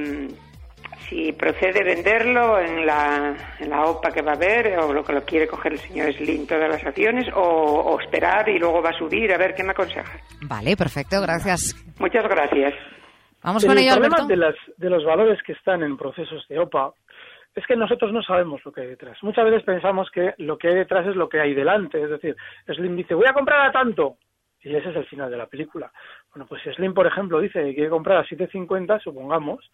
si 1.11 1.33
procede 1.33 1.83
venderlo 1.83 2.61
en 2.61 2.87
la, 2.87 3.35
en 3.59 3.69
la 3.69 3.85
OPA 3.85 4.12
que 4.12 4.23
va 4.23 4.33
a 4.33 4.37
haber, 4.37 4.79
o 4.79 4.93
lo 4.93 5.02
que 5.02 5.12
lo 5.12 5.25
quiere 5.25 5.49
coger 5.49 5.73
el 5.73 5.79
señor 5.81 6.12
Slim, 6.12 6.47
todas 6.47 6.71
las 6.71 6.87
acciones, 6.87 7.26
o, 7.35 7.99
esperar 8.00 8.49
y 8.49 8.61
luego 8.61 8.81
va 8.81 8.90
a 8.90 8.99
subir, 8.99 9.33
a 9.33 9.37
ver 9.37 9.55
qué 9.55 9.64
me 9.64 9.73
aconseja. 9.73 10.19
Vale, 10.43 10.76
perfecto, 10.76 11.21
gracias. 11.21 11.75
Muchas 11.99 12.23
gracias. 12.29 12.75
Vamos 13.43 13.64
con 13.64 13.76
ello, 13.76 13.93
Alberto. 13.95 14.23
El 14.23 14.26
problema 14.29 14.49
de, 14.49 14.55
de 14.76 14.90
los 14.90 15.05
valores 15.05 15.43
que 15.43 15.52
están 15.52 15.83
en 15.83 15.97
procesos 15.97 16.47
de 16.49 16.61
OPA 16.61 16.93
es 17.57 17.67
que 17.67 17.75
nosotros 17.75 18.12
no 18.12 18.23
sabemos 18.23 18.61
lo 18.64 18.71
que 18.71 18.83
hay 18.83 18.87
detrás. 18.87 19.19
Muchas 19.23 19.45
veces 19.45 19.64
pensamos 19.64 20.09
que 20.12 20.35
lo 20.38 20.59
que 20.59 20.69
hay 20.69 20.76
detrás 20.76 21.09
es 21.09 21.17
lo 21.17 21.29
que 21.29 21.40
hay 21.40 21.55
delante. 21.55 22.00
Es 22.00 22.11
decir, 22.11 22.37
Slim 22.69 22.95
dice, 22.95 23.14
voy 23.14 23.26
a 23.29 23.35
comprar 23.35 23.67
a 23.67 23.73
tanto. 23.73 24.17
Y 24.62 24.76
ese 24.76 24.90
es 24.90 24.97
el 24.97 25.07
final 25.07 25.31
de 25.31 25.38
la 25.38 25.47
película. 25.47 25.90
Bueno, 26.33 26.47
pues 26.47 26.62
si 26.62 26.71
Slim, 26.73 26.95
por 26.95 27.07
ejemplo, 27.07 27.40
dice 27.40 27.64
que 27.64 27.75
quiere 27.75 27.90
comprar 27.90 28.19
a 28.19 28.26
7.50, 28.26 29.02
supongamos, 29.02 29.71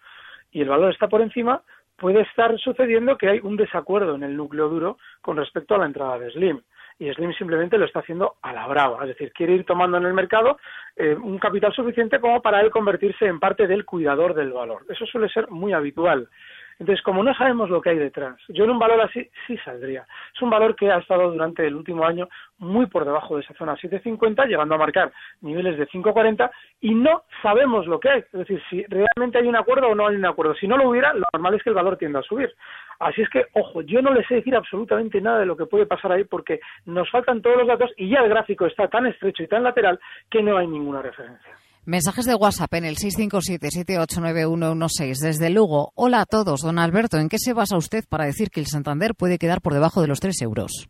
y 0.50 0.62
el 0.62 0.69
valor 0.69 0.93
está 0.93 1.09
por 1.09 1.21
encima, 1.21 1.62
puede 1.97 2.21
estar 2.23 2.59
sucediendo 2.59 3.17
que 3.17 3.29
hay 3.29 3.41
un 3.43 3.57
desacuerdo 3.57 4.15
en 4.15 4.23
el 4.23 4.37
núcleo 4.37 4.69
duro 4.69 4.99
con 5.21 5.37
respecto 5.37 5.75
a 5.75 5.79
la 5.79 5.87
entrada 5.87 6.19
de 6.19 6.31
Slim. 6.31 6.61
Y 6.99 7.12
Slim 7.12 7.33
simplemente 7.35 7.76
lo 7.76 7.85
está 7.85 8.00
haciendo 8.00 8.37
a 8.41 8.53
la 8.55 8.67
brava, 8.67 9.03
es 9.03 9.09
decir, 9.09 9.31
quiere 9.33 9.53
ir 9.53 9.65
tomando 9.65 9.99
en 9.99 10.07
el 10.07 10.15
mercado 10.15 10.59
eh, 10.97 11.15
un 11.15 11.38
capital 11.38 11.73
suficiente 11.75 12.21
como 12.21 12.41
para 12.41 12.61
él 12.62 12.71
convertirse 12.71 13.26
en 13.26 13.38
parte 13.38 13.67
del 13.67 13.85
cuidador 13.85 14.35
del 14.35 14.53
valor. 14.53 14.87
Eso 14.88 15.05
suele 15.05 15.29
ser 15.29 15.49
muy 15.50 15.75
habitual. 15.75 16.29
Entonces, 16.78 17.02
como 17.02 17.23
no 17.23 17.35
sabemos 17.35 17.71
lo 17.71 17.80
que 17.80 17.90
hay 17.90 17.99
detrás, 17.99 18.37
yo 18.49 18.64
en 18.64 18.71
un 18.71 18.78
valor 18.78 19.00
así 19.00 19.28
sí 19.47 19.56
saldría. 19.59 20.06
Es 20.35 20.42
un 20.42 20.50
valor 20.50 20.76
que 20.76 20.90
ha 20.90 20.99
estado 20.99 21.30
durante 21.30 21.66
el 21.66 21.75
último 21.75 22.04
año 22.04 22.28
muy 22.59 22.87
por 22.87 23.04
debajo 23.04 23.37
de 23.37 23.42
esa 23.42 23.54
zona 23.54 23.76
7.50, 23.76 24.47
llegando 24.47 24.75
a 24.75 24.78
marcar 24.78 25.12
niveles 25.40 25.78
de 25.78 25.88
5.40 25.88 26.50
y 26.83 26.95
no 26.95 27.23
sabemos 27.42 27.87
lo 27.87 27.99
que 27.99 28.11
hay. 28.11 28.21
Es 28.21 28.33
decir, 28.33 28.62
si 28.68 28.85
realmente 28.85 29.38
hay 29.38 29.47
un 29.47 29.56
acuerdo 29.56 29.88
o 29.88 29.95
no 29.95 30.06
hay 30.06 30.16
un 30.16 30.26
acuerdo. 30.26 30.54
Si 30.54 30.68
no 30.68 30.76
lo 30.76 30.90
hubiera, 30.90 31.14
lo 31.14 31.25
normal 31.33 31.54
es 31.54 31.62
que 31.62 31.71
el 31.71 31.76
valor 31.76 31.97
tienda 31.97 32.21
a 32.21 32.23
subir. 32.23 32.54
Así 32.99 33.23
es 33.23 33.30
que, 33.30 33.47
ojo, 33.54 33.80
yo 33.83 34.02
no 34.02 34.12
les 34.12 34.26
sé 34.26 34.37
decir 34.37 34.54
absolutamente 34.54 35.21
nada 35.21 35.40
de 35.40 35.47
lo 35.47 35.56
que 35.56 35.66
puede 35.66 35.87
pasar 35.87 36.12
ahí 36.12 36.25
porque 36.25 36.61
nos 36.85 37.11
faltan 37.11 37.40
todos 37.40 37.56
los 37.56 37.66
datos 37.66 37.90
y 37.97 38.11
ya 38.11 38.21
el 38.21 38.28
gráfico 38.28 38.66
está 38.66 38.88
tan 38.88 39.06
estrecho 39.06 39.42
y 39.42 39.49
tan 39.49 39.62
lateral 39.62 39.99
que 40.30 40.42
no 40.42 40.56
hay 40.56 40.66
ninguna 40.66 41.00
referencia. 41.00 41.56
Mensajes 41.88 42.26
de 42.26 42.35
WhatsApp 42.35 42.75
en 42.75 42.85
el 42.85 42.97
657-789116 42.97 45.23
desde 45.23 45.50
Lugo. 45.50 45.93
Hola 45.95 46.23
a 46.23 46.26
todos, 46.26 46.62
don 46.62 46.81
Alberto. 46.81 47.16
¿En 47.16 47.28
qué 47.28 47.38
se 47.38 47.55
basa 47.55 47.76
usted 47.76 48.02
para 48.11 48.25
decir 48.25 48.49
que 48.50 48.59
el 48.59 48.66
Santander 48.66 49.12
puede 49.16 49.38
quedar 49.38 49.61
por 49.62 49.73
debajo 49.73 50.02
de 50.02 50.09
los 50.09 50.19
3 50.19 50.43
euros? 50.43 50.88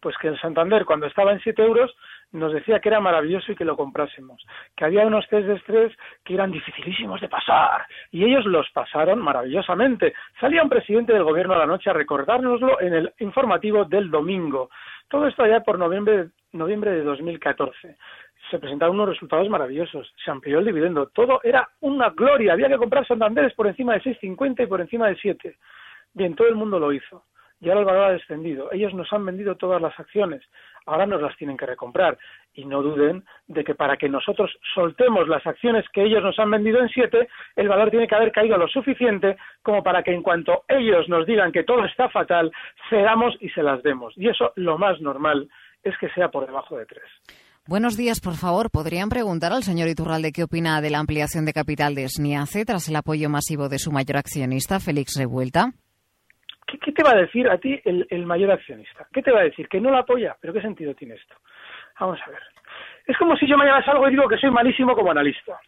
Pues 0.00 0.16
que 0.16 0.28
el 0.28 0.40
Santander, 0.40 0.86
cuando 0.86 1.04
estaba 1.04 1.32
en 1.32 1.40
7 1.40 1.62
euros, 1.62 1.94
nos 2.32 2.54
decía 2.54 2.80
que 2.80 2.88
era 2.88 2.98
maravilloso 2.98 3.52
y 3.52 3.56
que 3.56 3.66
lo 3.66 3.76
comprásemos, 3.76 4.42
que 4.74 4.86
había 4.86 5.06
unos 5.06 5.28
test 5.28 5.46
de 5.46 5.56
estrés 5.56 5.92
que 6.24 6.32
eran 6.32 6.50
dificilísimos 6.50 7.20
de 7.20 7.28
pasar 7.28 7.84
y 8.10 8.24
ellos 8.24 8.46
los 8.46 8.70
pasaron 8.70 9.18
maravillosamente. 9.18 10.14
Salía 10.40 10.62
un 10.62 10.70
presidente 10.70 11.12
del 11.12 11.24
gobierno 11.24 11.52
a 11.54 11.58
la 11.58 11.66
noche 11.66 11.90
a 11.90 11.92
recordárnoslo 11.92 12.80
en 12.80 12.94
el 12.94 13.12
informativo 13.18 13.84
del 13.84 14.10
domingo. 14.10 14.70
Todo 15.10 15.26
esto 15.26 15.42
allá 15.42 15.60
por 15.60 15.78
noviembre, 15.78 16.30
noviembre 16.52 16.92
de 16.92 17.02
2014 17.02 17.98
se 18.50 18.58
presentaron 18.58 18.96
unos 18.96 19.10
resultados 19.10 19.48
maravillosos, 19.48 20.12
se 20.24 20.30
amplió 20.30 20.58
el 20.58 20.64
dividendo, 20.64 21.06
todo 21.08 21.40
era 21.42 21.68
una 21.80 22.10
gloria, 22.10 22.52
había 22.52 22.68
que 22.68 22.76
comprar 22.76 23.06
Santanderes 23.06 23.54
por 23.54 23.66
encima 23.66 23.94
de 23.94 24.02
6,50 24.02 24.64
y 24.64 24.66
por 24.66 24.80
encima 24.80 25.08
de 25.08 25.16
7. 25.16 25.56
Bien, 26.14 26.34
todo 26.34 26.48
el 26.48 26.54
mundo 26.54 26.78
lo 26.78 26.92
hizo. 26.92 27.24
Y 27.60 27.68
ahora 27.68 27.80
el 27.80 27.86
valor 27.86 28.04
ha 28.04 28.12
descendido. 28.12 28.70
Ellos 28.70 28.94
nos 28.94 29.12
han 29.12 29.24
vendido 29.26 29.56
todas 29.56 29.82
las 29.82 29.98
acciones, 29.98 30.42
ahora 30.86 31.06
nos 31.06 31.20
las 31.20 31.36
tienen 31.36 31.56
que 31.56 31.66
recomprar. 31.66 32.16
Y 32.54 32.64
no 32.64 32.82
duden 32.82 33.24
de 33.48 33.64
que 33.64 33.74
para 33.74 33.96
que 33.96 34.08
nosotros 34.08 34.56
soltemos 34.74 35.28
las 35.28 35.44
acciones 35.46 35.84
que 35.92 36.04
ellos 36.04 36.22
nos 36.22 36.38
han 36.38 36.50
vendido 36.50 36.80
en 36.80 36.88
7, 36.88 37.28
el 37.56 37.68
valor 37.68 37.90
tiene 37.90 38.06
que 38.06 38.14
haber 38.14 38.30
caído 38.30 38.56
lo 38.56 38.68
suficiente 38.68 39.36
como 39.62 39.82
para 39.82 40.02
que 40.02 40.12
en 40.12 40.22
cuanto 40.22 40.64
ellos 40.68 41.08
nos 41.08 41.26
digan 41.26 41.50
que 41.50 41.64
todo 41.64 41.84
está 41.84 42.08
fatal, 42.08 42.52
cedamos 42.88 43.36
y 43.40 43.48
se 43.50 43.62
las 43.62 43.82
demos. 43.82 44.16
Y 44.16 44.28
eso 44.28 44.52
lo 44.54 44.78
más 44.78 45.00
normal 45.00 45.48
es 45.82 45.96
que 45.98 46.08
sea 46.10 46.30
por 46.30 46.46
debajo 46.46 46.76
de 46.76 46.86
3. 46.86 47.02
Buenos 47.68 47.98
días, 47.98 48.22
por 48.24 48.32
favor. 48.32 48.70
¿Podrían 48.72 49.10
preguntar 49.10 49.52
al 49.52 49.62
señor 49.62 49.88
Iturralde 49.88 50.32
qué 50.32 50.44
opina 50.44 50.80
de 50.80 50.88
la 50.88 51.00
ampliación 51.00 51.44
de 51.44 51.52
capital 51.52 51.94
de 51.94 52.08
SNIACE 52.08 52.64
tras 52.64 52.88
el 52.88 52.96
apoyo 52.96 53.28
masivo 53.28 53.68
de 53.68 53.78
su 53.78 53.92
mayor 53.92 54.16
accionista, 54.16 54.80
Félix 54.80 55.20
Revuelta? 55.20 55.76
¿Qué, 56.64 56.92
te 56.92 57.02
va 57.02 57.10
a 57.10 57.20
decir 57.20 57.46
a 57.46 57.58
ti 57.58 57.78
el, 57.84 58.24
mayor 58.24 58.52
accionista? 58.52 59.06
¿Qué 59.12 59.20
te 59.20 59.30
va 59.30 59.40
a 59.40 59.42
decir? 59.42 59.68
¿Que 59.68 59.82
no 59.82 59.90
lo 59.90 59.98
apoya? 59.98 60.34
¿Pero 60.40 60.54
qué 60.54 60.62
sentido 60.62 60.94
tiene 60.94 61.16
esto? 61.16 61.34
Vamos 62.00 62.18
a 62.26 62.30
ver. 62.30 62.40
Es 63.04 63.18
como 63.18 63.36
si 63.36 63.46
yo 63.46 63.58
mañana 63.58 63.84
salgo 63.84 64.08
y 64.08 64.12
digo 64.12 64.26
que 64.28 64.38
soy 64.38 64.50
malísimo 64.50 64.94
como 64.94 65.10
analista 65.10 65.60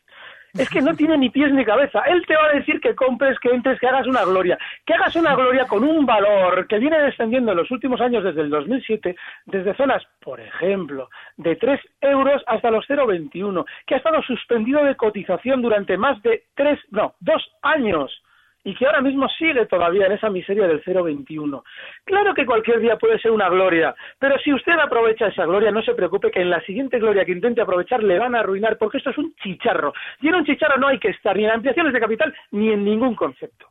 es 0.54 0.69
que 0.69 0.83
no 0.83 0.95
tiene 0.95 1.16
ni 1.19 1.30
pies 1.30 1.52
ni 1.52 1.64
cabeza. 1.64 2.00
Él 2.00 2.25
te 2.26 2.37
va 2.37 2.47
a 2.47 2.54
decir 2.54 2.80
que 2.80 2.95
compres, 2.95 3.38
que 3.38 3.50
entres, 3.50 3.78
que 3.78 3.87
hagas 3.87 4.07
una 4.07 4.25
gloria. 4.25 4.59
Que 4.85 4.95
hagas 4.95 5.14
una 5.16 5.35
gloria 5.35 5.66
con 5.66 5.85
un 5.85 6.04
valor 6.07 6.66
que 6.66 6.78
viene 6.78 6.99
descendiendo 7.00 7.52
en 7.52 7.59
los 7.59 7.71
últimos 7.71 8.00
años 8.00 8.25
desde 8.25 8.42
el 8.42 8.50
2007, 8.50 9.16
desde 9.47 9.75
zonas, 9.75 10.02
por 10.21 10.40
ejemplo, 10.40 11.09
de 11.37 11.57
3 11.57 11.80
euros 12.00 12.42
hasta 12.47 12.71
los 12.71 12.87
0,21, 12.88 13.64
que 13.87 13.95
ha 13.95 13.99
estado 13.99 14.23
suspendido 14.23 14.85
de 14.85 14.97
cotización 14.97 15.62
durante 15.62 15.97
más 15.97 16.21
de 16.23 16.45
3, 16.54 16.78
no, 16.90 17.14
2 17.21 17.52
años 17.62 18.23
y 18.70 18.74
que 18.74 18.86
ahora 18.86 19.00
mismo 19.00 19.26
sigue 19.36 19.66
todavía 19.66 20.06
en 20.06 20.12
esa 20.12 20.30
miseria 20.30 20.68
del 20.68 20.82
0,21. 20.84 21.62
Claro 22.04 22.34
que 22.34 22.46
cualquier 22.46 22.78
día 22.78 22.96
puede 22.96 23.18
ser 23.18 23.32
una 23.32 23.48
gloria, 23.48 23.94
pero 24.18 24.38
si 24.38 24.52
usted 24.52 24.74
aprovecha 24.78 25.26
esa 25.26 25.44
gloria, 25.44 25.72
no 25.72 25.82
se 25.82 25.94
preocupe 25.94 26.30
que 26.30 26.40
en 26.40 26.50
la 26.50 26.60
siguiente 26.62 27.00
gloria 27.00 27.24
que 27.24 27.32
intente 27.32 27.60
aprovechar 27.60 28.00
le 28.02 28.18
van 28.18 28.36
a 28.36 28.40
arruinar, 28.40 28.78
porque 28.78 28.98
esto 28.98 29.10
es 29.10 29.18
un 29.18 29.34
chicharro. 29.42 29.92
Y 30.20 30.28
en 30.28 30.36
un 30.36 30.44
chicharro 30.44 30.78
no 30.78 30.86
hay 30.86 31.00
que 31.00 31.08
estar 31.08 31.36
ni 31.36 31.44
en 31.44 31.50
ampliaciones 31.50 31.92
de 31.92 32.00
capital 32.00 32.32
ni 32.52 32.72
en 32.72 32.84
ningún 32.84 33.16
concepto. 33.16 33.66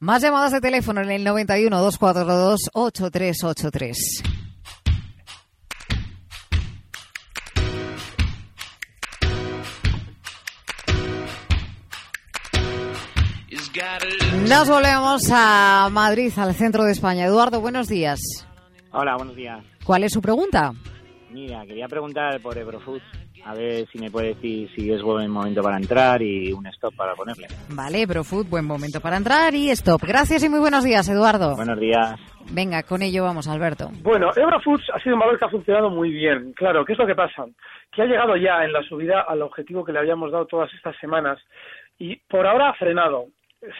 Más 0.00 0.22
llamadas 0.22 0.50
de 0.52 0.60
teléfono 0.60 1.02
en 1.02 1.10
el 1.10 1.22
91 1.22 1.76
242 1.78 2.70
Nos 14.50 14.68
volvemos 14.68 15.30
a 15.32 15.88
Madrid, 15.92 16.32
al 16.36 16.54
centro 16.54 16.82
de 16.82 16.90
España. 16.90 17.24
Eduardo, 17.24 17.60
buenos 17.60 17.86
días. 17.86 18.18
Hola, 18.90 19.14
buenos 19.16 19.36
días. 19.36 19.64
¿Cuál 19.84 20.02
es 20.02 20.12
su 20.12 20.20
pregunta? 20.20 20.72
Mira, 21.30 21.64
quería 21.64 21.86
preguntar 21.86 22.40
por 22.40 22.58
Eurofoods, 22.58 23.04
a 23.44 23.54
ver 23.54 23.86
si 23.86 23.98
me 24.00 24.10
puede 24.10 24.34
decir 24.34 24.68
si 24.74 24.90
es 24.90 25.02
buen 25.02 25.30
momento 25.30 25.62
para 25.62 25.76
entrar 25.76 26.20
y 26.20 26.52
un 26.52 26.66
stop 26.66 26.96
para 26.96 27.14
ponerle. 27.14 27.46
Vale, 27.68 28.02
Eurofood, 28.02 28.46
buen 28.46 28.64
momento 28.64 29.00
para 29.00 29.18
entrar 29.18 29.54
y 29.54 29.70
stop. 29.70 30.02
Gracias 30.02 30.42
y 30.42 30.48
muy 30.48 30.58
buenos 30.58 30.82
días, 30.82 31.08
Eduardo. 31.08 31.54
Buenos 31.54 31.78
días. 31.78 32.18
Venga, 32.50 32.82
con 32.82 33.02
ello 33.02 33.22
vamos, 33.22 33.46
Alberto. 33.46 33.90
Bueno, 34.02 34.30
Eurofoods 34.34 34.90
ha 34.92 34.98
sido 34.98 35.14
un 35.14 35.20
valor 35.20 35.38
que 35.38 35.44
ha 35.44 35.50
funcionado 35.50 35.90
muy 35.90 36.10
bien. 36.10 36.54
Claro, 36.54 36.84
¿qué 36.84 36.94
es 36.94 36.98
lo 36.98 37.06
que 37.06 37.14
pasa? 37.14 37.44
Que 37.92 38.02
ha 38.02 38.06
llegado 38.06 38.34
ya 38.34 38.64
en 38.64 38.72
la 38.72 38.82
subida 38.82 39.20
al 39.20 39.42
objetivo 39.42 39.84
que 39.84 39.92
le 39.92 40.00
habíamos 40.00 40.32
dado 40.32 40.46
todas 40.46 40.74
estas 40.74 40.96
semanas 40.98 41.38
y 42.00 42.16
por 42.16 42.48
ahora 42.48 42.70
ha 42.70 42.74
frenado. 42.74 43.26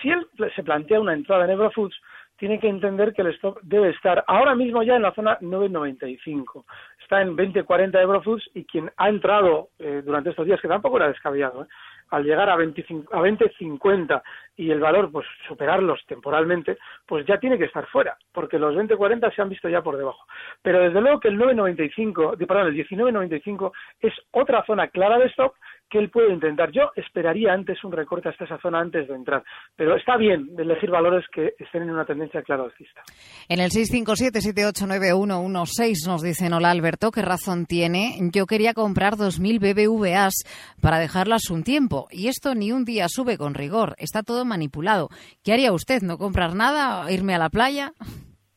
Si 0.00 0.10
él 0.10 0.26
se 0.54 0.62
plantea 0.62 1.00
una 1.00 1.14
entrada 1.14 1.44
en 1.44 1.50
Eurofoods, 1.52 1.96
tiene 2.40 2.58
que 2.58 2.68
entender 2.68 3.12
que 3.12 3.20
el 3.20 3.28
stop 3.34 3.58
debe 3.62 3.90
estar 3.90 4.24
ahora 4.26 4.54
mismo 4.54 4.82
ya 4.82 4.96
en 4.96 5.02
la 5.02 5.12
zona 5.12 5.38
9.95. 5.40 6.64
Está 7.02 7.20
en 7.20 7.36
20.40 7.36 8.00
Eurofoods 8.00 8.50
y 8.54 8.64
quien 8.64 8.90
ha 8.96 9.10
entrado 9.10 9.68
eh, 9.78 10.00
durante 10.02 10.30
estos 10.30 10.46
días, 10.46 10.58
que 10.60 10.66
tampoco 10.66 10.96
era 10.96 11.08
descabellado, 11.08 11.64
¿eh? 11.64 11.66
al 12.10 12.24
llegar 12.24 12.48
a 12.48 12.56
25, 12.56 13.14
a 13.14 13.20
20.50 13.20 14.22
y 14.56 14.70
el 14.70 14.80
valor 14.80 15.12
pues 15.12 15.26
superarlos 15.46 16.00
temporalmente, 16.06 16.78
pues 17.06 17.26
ya 17.26 17.38
tiene 17.38 17.58
que 17.58 17.66
estar 17.66 17.86
fuera, 17.88 18.16
porque 18.32 18.58
los 18.58 18.74
20.40 18.74 19.34
se 19.34 19.42
han 19.42 19.50
visto 19.50 19.68
ya 19.68 19.82
por 19.82 19.98
debajo. 19.98 20.24
Pero 20.62 20.80
desde 20.80 21.00
luego 21.00 21.20
que 21.20 21.28
el 21.28 21.38
9.95, 21.38 22.46
perdón, 22.46 22.68
el 22.68 22.86
19.95 22.88 23.70
es 24.00 24.14
otra 24.32 24.64
zona 24.64 24.88
clara 24.88 25.18
de 25.18 25.26
stop 25.26 25.54
que 25.90 25.98
él 25.98 26.10
puede 26.10 26.32
intentar. 26.32 26.70
Yo 26.70 26.92
esperaría 26.94 27.52
antes 27.52 27.82
un 27.84 27.92
recorte 27.92 28.28
hasta 28.28 28.44
esa 28.44 28.58
zona 28.58 28.78
antes 28.80 29.08
de 29.08 29.14
entrar, 29.14 29.42
pero 29.76 29.96
está 29.96 30.16
bien 30.16 30.54
de 30.56 30.62
elegir 30.62 30.90
valores 30.90 31.24
que 31.32 31.54
estén 31.58 31.82
en 31.82 31.90
una 31.90 32.04
tendencia 32.04 32.42
clara 32.42 32.64
alcista. 32.64 33.02
En 33.48 33.60
el 33.60 33.70
657-789116 33.70 36.06
nos 36.06 36.22
dicen, 36.22 36.52
hola 36.52 36.70
Alberto, 36.70 37.10
¿qué 37.10 37.22
razón 37.22 37.66
tiene? 37.66 38.16
Yo 38.32 38.46
quería 38.46 38.72
comprar 38.72 39.14
2.000 39.14 39.58
BBVAs 39.58 40.34
para 40.80 40.98
dejarlas 40.98 41.50
un 41.50 41.64
tiempo 41.64 42.06
y 42.10 42.28
esto 42.28 42.54
ni 42.54 42.72
un 42.72 42.84
día 42.84 43.08
sube 43.08 43.36
con 43.36 43.54
rigor, 43.54 43.96
está 43.98 44.22
todo 44.22 44.44
manipulado. 44.44 45.08
¿Qué 45.44 45.52
haría 45.52 45.72
usted? 45.72 46.02
¿No 46.02 46.18
comprar 46.18 46.54
nada? 46.54 47.10
¿Irme 47.10 47.34
a 47.34 47.38
la 47.38 47.50
playa? 47.50 47.92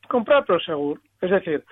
Comprar 0.08 0.44
Prosegur. 0.44 1.00
Es 1.20 1.30
decir, 1.30 1.64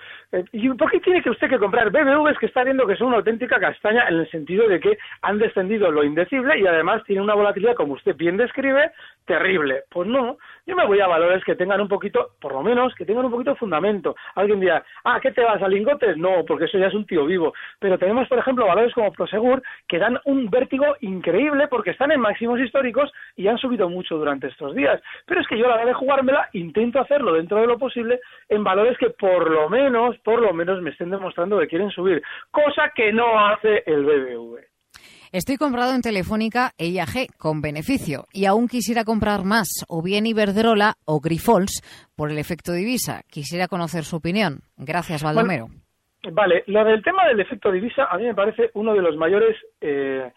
¿y 0.52 0.68
por 0.70 0.90
qué 0.90 1.00
tiene 1.00 1.22
que 1.22 1.30
usted 1.30 1.48
que 1.48 1.58
comprar 1.58 1.90
BBVs 1.90 2.38
que 2.38 2.46
está 2.46 2.64
viendo 2.64 2.86
que 2.86 2.96
son 2.96 3.08
una 3.08 3.18
auténtica 3.18 3.60
castaña 3.60 4.08
en 4.08 4.20
el 4.20 4.30
sentido 4.30 4.66
de 4.68 4.80
que 4.80 4.98
han 5.22 5.38
descendido 5.38 5.90
lo 5.90 6.04
indecible 6.04 6.58
y 6.58 6.66
además 6.66 7.02
tiene 7.04 7.22
una 7.22 7.34
volatilidad, 7.34 7.74
como 7.74 7.94
usted 7.94 8.16
bien 8.16 8.36
describe, 8.36 8.92
terrible? 9.26 9.82
Pues 9.90 10.08
no, 10.08 10.38
yo 10.66 10.76
me 10.76 10.86
voy 10.86 11.00
a 11.00 11.06
valores 11.06 11.44
que 11.44 11.54
tengan 11.54 11.80
un 11.80 11.88
poquito, 11.88 12.30
por 12.40 12.52
lo 12.52 12.62
menos, 12.62 12.94
que 12.94 13.04
tengan 13.04 13.24
un 13.24 13.30
poquito 13.30 13.50
de 13.50 13.56
fundamento. 13.56 14.14
Alguien 14.34 14.60
dirá, 14.60 14.84
ah, 15.04 15.18
¿qué 15.20 15.32
te 15.32 15.42
vas 15.42 15.62
a 15.62 15.68
lingotes? 15.68 16.16
No, 16.16 16.44
porque 16.46 16.64
eso 16.64 16.78
ya 16.78 16.86
es 16.86 16.94
un 16.94 17.06
tío 17.06 17.26
vivo. 17.26 17.52
Pero 17.78 17.98
tenemos, 17.98 18.28
por 18.28 18.38
ejemplo, 18.38 18.66
valores 18.66 18.94
como 18.94 19.12
Prosegur 19.12 19.62
que 19.88 19.98
dan 19.98 20.18
un 20.24 20.48
vértigo 20.50 20.96
increíble 21.00 21.68
porque 21.68 21.90
están 21.90 22.12
en 22.12 22.20
máximos 22.20 22.60
históricos 22.60 23.12
y 23.36 23.48
han 23.48 23.58
subido 23.58 23.88
mucho 23.88 24.16
durante 24.16 24.48
estos 24.48 24.74
días. 24.74 25.00
Pero 25.26 25.40
es 25.40 25.46
que 25.46 25.58
yo 25.58 25.66
a 25.66 25.68
la 25.68 25.74
hora 25.76 25.86
de 25.86 25.94
jugármela 25.94 26.48
intento 26.52 27.00
hacerlo 27.00 27.32
dentro 27.34 27.60
de 27.60 27.66
lo 27.66 27.78
posible 27.78 28.20
en 28.48 28.64
valores 28.64 28.96
que 28.98 29.10
por 29.10 29.50
lo 29.50 29.68
menos, 29.68 30.16
por 30.22 30.40
lo 30.40 30.52
menos 30.52 30.80
me 30.82 30.90
estén 30.90 31.10
demostrando 31.10 31.58
que 31.58 31.68
quieren 31.68 31.90
subir, 31.90 32.22
cosa 32.50 32.90
que 32.94 33.12
no 33.12 33.38
hace 33.38 33.82
el 33.86 34.04
BBV. 34.04 34.72
Estoy 35.32 35.56
comprado 35.56 35.94
en 35.94 36.02
Telefónica 36.02 36.72
e 36.76 36.88
IAG 36.88 37.38
con 37.38 37.62
beneficio 37.62 38.26
y 38.34 38.44
aún 38.44 38.68
quisiera 38.68 39.02
comprar 39.04 39.44
más, 39.44 39.68
o 39.88 40.02
bien 40.02 40.26
Iberdrola 40.26 40.92
o 41.06 41.20
Grifols, 41.20 41.80
por 42.14 42.30
el 42.30 42.36
efecto 42.36 42.72
divisa. 42.72 43.22
Quisiera 43.30 43.66
conocer 43.66 44.04
su 44.04 44.16
opinión. 44.16 44.60
Gracias, 44.76 45.22
Valdomero. 45.22 45.68
vale, 46.32 46.64
lo 46.66 46.84
del 46.84 47.02
tema 47.02 47.26
del 47.28 47.40
efecto 47.40 47.72
divisa 47.72 48.04
a 48.10 48.18
mí 48.18 48.24
me 48.24 48.34
parece 48.34 48.72
uno 48.74 48.92
de 48.92 49.00
los 49.00 49.16
mayores 49.16 49.56
eh, 49.80 50.30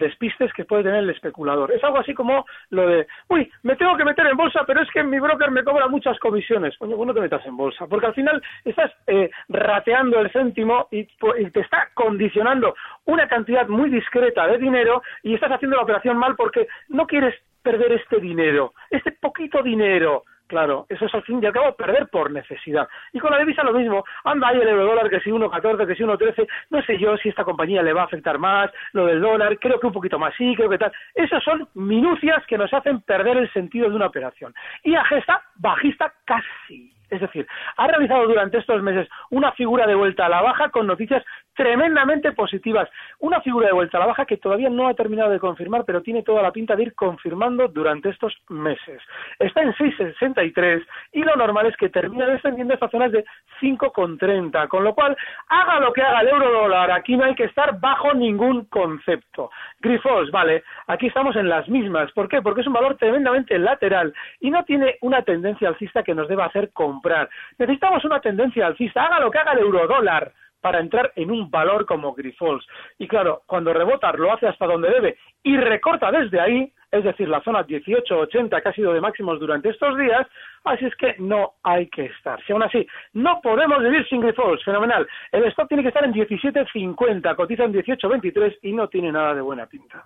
despistes 0.00 0.52
que 0.52 0.64
puede 0.64 0.82
tener 0.82 1.04
el 1.04 1.10
especulador. 1.10 1.70
Es 1.72 1.84
algo 1.84 1.98
así 1.98 2.14
como 2.14 2.44
lo 2.70 2.88
de, 2.88 3.06
uy, 3.28 3.50
me 3.62 3.76
tengo 3.76 3.96
que 3.96 4.04
meter 4.04 4.26
en 4.26 4.36
bolsa, 4.36 4.64
pero 4.66 4.82
es 4.82 4.90
que 4.90 5.04
mi 5.04 5.20
broker 5.20 5.50
me 5.50 5.62
cobra 5.62 5.86
muchas 5.86 6.18
comisiones. 6.18 6.76
Coño, 6.78 6.96
pues 6.96 7.06
no 7.06 7.14
te 7.14 7.20
metas 7.20 7.46
en 7.46 7.56
bolsa, 7.56 7.86
porque 7.86 8.06
al 8.06 8.14
final 8.14 8.42
estás 8.64 8.90
eh, 9.06 9.30
rateando 9.48 10.18
el 10.18 10.30
céntimo 10.32 10.88
y, 10.90 11.00
y, 11.00 11.50
te 11.50 11.60
está 11.60 11.90
condicionando 11.94 12.74
una 13.04 13.28
cantidad 13.28 13.68
muy 13.68 13.90
discreta 13.90 14.46
de 14.46 14.58
dinero 14.58 15.02
y 15.22 15.34
estás 15.34 15.52
haciendo 15.52 15.76
la 15.76 15.82
operación 15.82 16.16
mal 16.16 16.34
porque 16.36 16.66
no 16.88 17.06
quieres 17.06 17.34
perder 17.62 17.92
este 17.92 18.20
dinero, 18.20 18.72
este 18.90 19.12
poquito 19.12 19.62
dinero 19.62 20.24
Claro, 20.50 20.84
eso 20.88 21.06
es 21.06 21.14
al 21.14 21.22
fin 21.22 21.38
y 21.40 21.46
al 21.46 21.52
cabo 21.52 21.76
perder 21.76 22.08
por 22.08 22.28
necesidad. 22.32 22.88
Y 23.12 23.20
con 23.20 23.30
la 23.30 23.38
divisa 23.38 23.62
lo 23.62 23.72
mismo. 23.72 24.02
Anda 24.24 24.48
ahí 24.48 24.60
el 24.60 24.66
euro 24.66 24.84
dólar 24.84 25.08
que 25.08 25.20
si 25.20 25.30
1.14, 25.30 25.86
que 25.86 25.94
si 25.94 26.02
1.13. 26.02 26.44
No 26.70 26.82
sé 26.82 26.98
yo 26.98 27.16
si 27.18 27.28
esta 27.28 27.44
compañía 27.44 27.84
le 27.84 27.92
va 27.92 28.02
a 28.02 28.06
afectar 28.06 28.36
más. 28.36 28.68
Lo 28.92 29.06
del 29.06 29.20
dólar, 29.20 29.60
creo 29.60 29.78
que 29.78 29.86
un 29.86 29.92
poquito 29.92 30.18
más 30.18 30.34
sí, 30.36 30.56
creo 30.56 30.68
que 30.68 30.78
tal. 30.78 30.90
Esas 31.14 31.44
son 31.44 31.68
minucias 31.74 32.44
que 32.48 32.58
nos 32.58 32.74
hacen 32.74 33.00
perder 33.02 33.36
el 33.36 33.52
sentido 33.52 33.88
de 33.88 33.94
una 33.94 34.06
operación. 34.06 34.52
Y 34.82 34.96
a 34.96 35.04
está 35.12 35.40
bajista 35.54 36.12
casi. 36.24 36.92
Es 37.10 37.20
decir, 37.20 37.46
ha 37.76 37.86
realizado 37.88 38.26
durante 38.26 38.58
estos 38.58 38.82
meses 38.82 39.08
una 39.30 39.52
figura 39.52 39.86
de 39.86 39.94
vuelta 39.94 40.26
a 40.26 40.28
la 40.28 40.42
baja 40.42 40.70
con 40.70 40.86
noticias 40.86 41.24
tremendamente 41.60 42.32
positivas. 42.32 42.88
Una 43.18 43.42
figura 43.42 43.66
de 43.66 43.74
vuelta 43.74 43.98
a 43.98 44.00
la 44.00 44.06
baja 44.06 44.24
que 44.24 44.38
todavía 44.38 44.70
no 44.70 44.88
ha 44.88 44.94
terminado 44.94 45.30
de 45.30 45.38
confirmar, 45.38 45.84
pero 45.84 46.00
tiene 46.00 46.22
toda 46.22 46.40
la 46.40 46.52
pinta 46.52 46.74
de 46.74 46.84
ir 46.84 46.94
confirmando 46.94 47.68
durante 47.68 48.08
estos 48.08 48.34
meses. 48.48 49.02
Está 49.38 49.60
en 49.60 49.74
6,63 49.74 50.82
y 51.12 51.22
lo 51.22 51.36
normal 51.36 51.66
es 51.66 51.76
que 51.76 51.90
termine 51.90 52.24
descendiendo 52.24 52.72
estas 52.72 52.90
zonas 52.90 53.12
de 53.12 53.26
5,30, 53.60 54.68
con 54.68 54.84
lo 54.84 54.94
cual, 54.94 55.14
haga 55.48 55.80
lo 55.80 55.92
que 55.92 56.00
haga 56.00 56.22
el 56.22 56.28
euro 56.28 56.50
dólar, 56.50 56.92
aquí 56.92 57.14
no 57.14 57.24
hay 57.24 57.34
que 57.34 57.44
estar 57.44 57.78
bajo 57.78 58.14
ningún 58.14 58.64
concepto. 58.64 59.50
Grifos, 59.80 60.30
vale, 60.30 60.64
aquí 60.86 61.08
estamos 61.08 61.36
en 61.36 61.50
las 61.50 61.68
mismas. 61.68 62.10
¿Por 62.12 62.26
qué? 62.26 62.40
Porque 62.40 62.62
es 62.62 62.68
un 62.68 62.72
valor 62.72 62.96
tremendamente 62.96 63.58
lateral 63.58 64.14
y 64.40 64.50
no 64.50 64.64
tiene 64.64 64.96
una 65.02 65.20
tendencia 65.20 65.68
alcista 65.68 66.02
que 66.02 66.14
nos 66.14 66.26
deba 66.26 66.46
hacer 66.46 66.72
comprar. 66.72 67.28
Necesitamos 67.58 68.02
una 68.06 68.20
tendencia 68.20 68.66
alcista, 68.66 69.04
haga 69.04 69.20
lo 69.20 69.30
que 69.30 69.38
haga 69.38 69.52
el 69.52 69.58
euro 69.58 69.86
dólar 69.86 70.32
para 70.60 70.80
entrar 70.80 71.12
en 71.16 71.30
un 71.30 71.50
valor 71.50 71.86
como 71.86 72.14
Grifols. 72.14 72.66
Y 72.98 73.08
claro, 73.08 73.42
cuando 73.46 73.72
rebota 73.72 74.12
lo 74.12 74.32
hace 74.32 74.46
hasta 74.46 74.66
donde 74.66 74.90
debe 74.90 75.16
y 75.42 75.56
recorta 75.56 76.10
desde 76.10 76.40
ahí, 76.40 76.72
es 76.90 77.04
decir, 77.04 77.28
la 77.28 77.42
zona 77.42 77.66
18-80 77.66 78.62
que 78.62 78.68
ha 78.68 78.72
sido 78.72 78.92
de 78.92 79.00
máximos 79.00 79.38
durante 79.38 79.68
estos 79.68 79.96
días, 79.96 80.26
así 80.64 80.86
es 80.86 80.94
que 80.96 81.14
no 81.18 81.54
hay 81.62 81.88
que 81.88 82.06
estar. 82.06 82.44
Si 82.44 82.52
aún 82.52 82.62
así 82.62 82.86
no 83.12 83.40
podemos 83.42 83.80
vivir 83.82 84.06
sin 84.08 84.20
Grifols, 84.20 84.64
fenomenal. 84.64 85.06
El 85.32 85.44
stock 85.46 85.68
tiene 85.68 85.82
que 85.82 85.88
estar 85.88 86.04
en 86.04 86.12
17.50, 86.12 87.36
cotiza 87.36 87.64
en 87.64 87.72
18.23 87.72 88.58
y 88.62 88.72
no 88.72 88.88
tiene 88.88 89.12
nada 89.12 89.34
de 89.34 89.40
buena 89.40 89.66
pinta. 89.66 90.04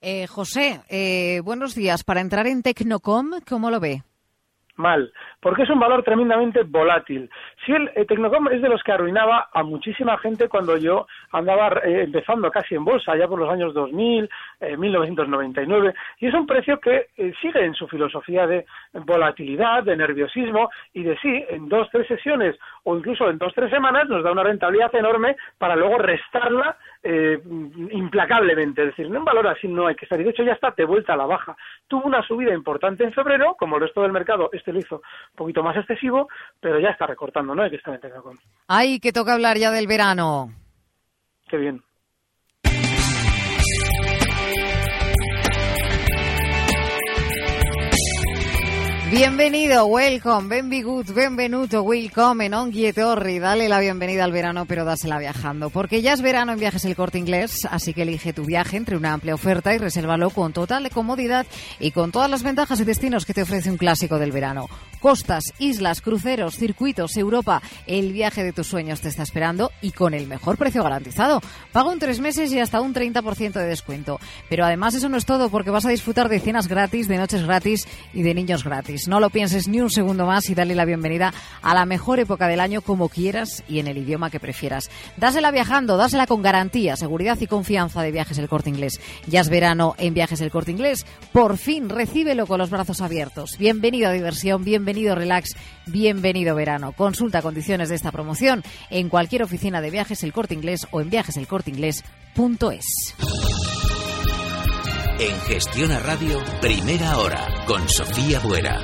Eh, 0.00 0.26
José, 0.28 0.80
eh, 0.88 1.40
buenos 1.44 1.74
días. 1.74 2.04
Para 2.04 2.20
entrar 2.20 2.46
en 2.46 2.62
Tecnocom, 2.62 3.40
¿cómo 3.48 3.70
lo 3.70 3.80
ve? 3.80 4.02
Mal, 4.78 5.12
porque 5.40 5.62
es 5.64 5.70
un 5.70 5.78
valor 5.78 6.02
tremendamente 6.02 6.62
volátil. 6.62 7.28
Si 7.66 7.72
el 7.72 7.90
eh, 7.94 8.04
Tecnocom 8.06 8.48
es 8.48 8.62
de 8.62 8.68
los 8.68 8.82
que 8.82 8.92
arruinaba 8.92 9.48
a 9.52 9.62
muchísima 9.62 10.16
gente 10.18 10.48
cuando 10.48 10.76
yo 10.76 11.06
andaba 11.32 11.68
eh, 11.84 12.04
empezando 12.04 12.50
casi 12.50 12.74
en 12.74 12.84
bolsa, 12.84 13.16
ya 13.16 13.28
por 13.28 13.38
los 13.38 13.50
años 13.50 13.74
2000, 13.74 14.28
1999, 14.78 15.88
eh, 15.88 15.94
y 16.20 16.26
es 16.26 16.34
un 16.34 16.46
precio 16.46 16.80
que 16.80 17.08
sigue 17.40 17.64
en 17.64 17.74
su 17.74 17.86
filosofía 17.88 18.46
de 18.46 18.64
volatilidad, 18.92 19.82
de 19.82 19.96
nerviosismo, 19.96 20.70
y 20.94 21.02
de 21.02 21.18
sí, 21.18 21.44
en 21.48 21.68
dos, 21.68 21.88
tres 21.90 22.06
sesiones 22.06 22.56
o 22.84 22.96
incluso 22.96 23.28
en 23.28 23.38
dos, 23.38 23.52
tres 23.54 23.70
semanas 23.70 24.08
nos 24.08 24.22
da 24.22 24.32
una 24.32 24.42
rentabilidad 24.42 24.94
enorme 24.94 25.36
para 25.58 25.76
luego 25.76 25.98
restarla 25.98 26.76
implacablemente. 27.02 28.82
Es 28.82 28.88
decir, 28.88 29.06
en 29.06 29.16
un 29.16 29.24
valor 29.24 29.46
así 29.48 29.68
no 29.68 29.86
hay 29.86 29.94
que 29.94 30.04
estar. 30.04 30.20
Y 30.20 30.24
de 30.24 30.30
hecho 30.30 30.42
ya 30.42 30.52
está 30.52 30.72
de 30.76 30.84
vuelta 30.84 31.14
a 31.14 31.16
la 31.16 31.26
baja. 31.26 31.56
Tuvo 31.86 32.04
una 32.04 32.22
subida 32.22 32.52
importante 32.52 33.04
en 33.04 33.12
febrero, 33.12 33.56
como 33.58 33.76
el 33.76 33.82
resto 33.82 34.02
del 34.02 34.12
mercado, 34.12 34.50
este 34.52 34.72
lo 34.72 34.80
hizo 34.80 34.96
un 34.96 35.36
poquito 35.36 35.62
más 35.62 35.76
excesivo, 35.76 36.28
pero 36.60 36.78
ya 36.80 36.90
está 36.90 37.06
recortando, 37.06 37.54
¿no? 37.54 37.62
Hay 37.62 37.70
que 37.70 37.76
estar 37.76 37.94
en 37.94 38.22
con. 38.22 38.38
Ay, 38.66 39.00
que 39.00 39.12
toca 39.12 39.34
hablar 39.34 39.56
ya 39.58 39.70
del 39.70 39.86
verano. 39.86 40.50
Qué 41.48 41.56
bien. 41.56 41.82
Bienvenido, 49.10 49.86
welcome, 49.86 50.48
benvigut, 50.48 51.14
benvenuto, 51.14 51.80
welcome, 51.80 52.44
en 52.44 52.92
Torri. 52.92 53.38
Dale 53.38 53.66
la 53.66 53.80
bienvenida 53.80 54.24
al 54.24 54.32
verano, 54.32 54.66
pero 54.66 54.84
dásela 54.84 55.18
viajando. 55.18 55.70
Porque 55.70 56.02
ya 56.02 56.12
es 56.12 56.20
verano 56.20 56.52
en 56.52 56.58
Viajes 56.58 56.84
El 56.84 56.94
Corte 56.94 57.16
Inglés, 57.16 57.66
así 57.70 57.94
que 57.94 58.02
elige 58.02 58.34
tu 58.34 58.44
viaje 58.44 58.76
entre 58.76 58.98
una 58.98 59.14
amplia 59.14 59.34
oferta 59.34 59.74
y 59.74 59.78
resérvalo 59.78 60.28
con 60.28 60.52
total 60.52 60.90
comodidad 60.90 61.46
y 61.80 61.92
con 61.92 62.12
todas 62.12 62.30
las 62.30 62.42
ventajas 62.42 62.80
y 62.80 62.84
destinos 62.84 63.24
que 63.24 63.32
te 63.32 63.42
ofrece 63.42 63.70
un 63.70 63.78
clásico 63.78 64.18
del 64.18 64.30
verano. 64.30 64.68
Costas, 65.00 65.54
islas, 65.58 66.02
cruceros, 66.02 66.56
circuitos, 66.56 67.16
Europa. 67.16 67.62
El 67.86 68.12
viaje 68.12 68.42
de 68.42 68.52
tus 68.52 68.66
sueños 68.66 69.00
te 69.00 69.08
está 69.08 69.22
esperando 69.22 69.70
y 69.80 69.92
con 69.92 70.12
el 70.12 70.26
mejor 70.26 70.58
precio 70.58 70.82
garantizado. 70.82 71.40
Paga 71.72 71.90
un 71.90 71.98
tres 71.98 72.20
meses 72.20 72.52
y 72.52 72.58
hasta 72.58 72.80
un 72.80 72.92
30% 72.92 73.52
de 73.52 73.66
descuento. 73.66 74.18
Pero 74.50 74.64
además 74.64 74.94
eso 74.94 75.08
no 75.08 75.16
es 75.16 75.24
todo 75.24 75.48
porque 75.48 75.70
vas 75.70 75.86
a 75.86 75.90
disfrutar 75.90 76.28
de 76.28 76.40
cenas 76.40 76.66
gratis, 76.66 77.08
de 77.08 77.16
noches 77.16 77.44
gratis 77.44 77.86
y 78.12 78.22
de 78.22 78.34
niños 78.34 78.64
gratis. 78.64 78.97
No 79.06 79.20
lo 79.20 79.30
pienses 79.30 79.68
ni 79.68 79.80
un 79.80 79.90
segundo 79.90 80.26
más 80.26 80.50
y 80.50 80.54
dale 80.54 80.74
la 80.74 80.84
bienvenida 80.84 81.32
a 81.62 81.74
la 81.74 81.84
mejor 81.84 82.18
época 82.18 82.48
del 82.48 82.58
año 82.58 82.80
como 82.80 83.08
quieras 83.08 83.62
y 83.68 83.78
en 83.78 83.86
el 83.86 83.98
idioma 83.98 84.30
que 84.30 84.40
prefieras. 84.40 84.90
Dásela 85.16 85.50
viajando, 85.50 85.96
dásela 85.96 86.26
con 86.26 86.42
garantía, 86.42 86.96
seguridad 86.96 87.38
y 87.40 87.46
confianza 87.46 88.02
de 88.02 88.10
Viajes 88.10 88.38
El 88.38 88.48
Corte 88.48 88.70
Inglés. 88.70 89.00
Ya 89.26 89.40
es 89.40 89.48
verano 89.48 89.94
en 89.98 90.14
Viajes 90.14 90.40
El 90.40 90.50
Corte 90.50 90.72
Inglés. 90.72 91.06
Por 91.32 91.58
fin, 91.58 91.88
recíbelo 91.88 92.46
con 92.46 92.58
los 92.58 92.70
brazos 92.70 93.00
abiertos. 93.00 93.56
Bienvenido 93.58 94.08
a 94.08 94.12
diversión, 94.12 94.64
bienvenido 94.64 95.14
relax, 95.14 95.54
bienvenido 95.86 96.56
verano. 96.56 96.92
Consulta 96.92 97.42
condiciones 97.42 97.90
de 97.90 97.94
esta 97.94 98.10
promoción 98.10 98.64
en 98.90 99.10
cualquier 99.10 99.42
oficina 99.42 99.80
de 99.80 99.90
Viajes 99.90 100.24
El 100.24 100.32
Corte 100.32 100.54
Inglés 100.54 100.86
o 100.90 101.00
en 101.00 101.10
viajeselcorteinglés.es. 101.10 103.77
En 105.20 105.40
Gestión 105.40 105.90
a 105.90 105.98
Radio, 105.98 106.38
primera 106.60 107.18
hora, 107.18 107.64
con 107.66 107.88
Sofía 107.88 108.38
Buera. 108.38 108.80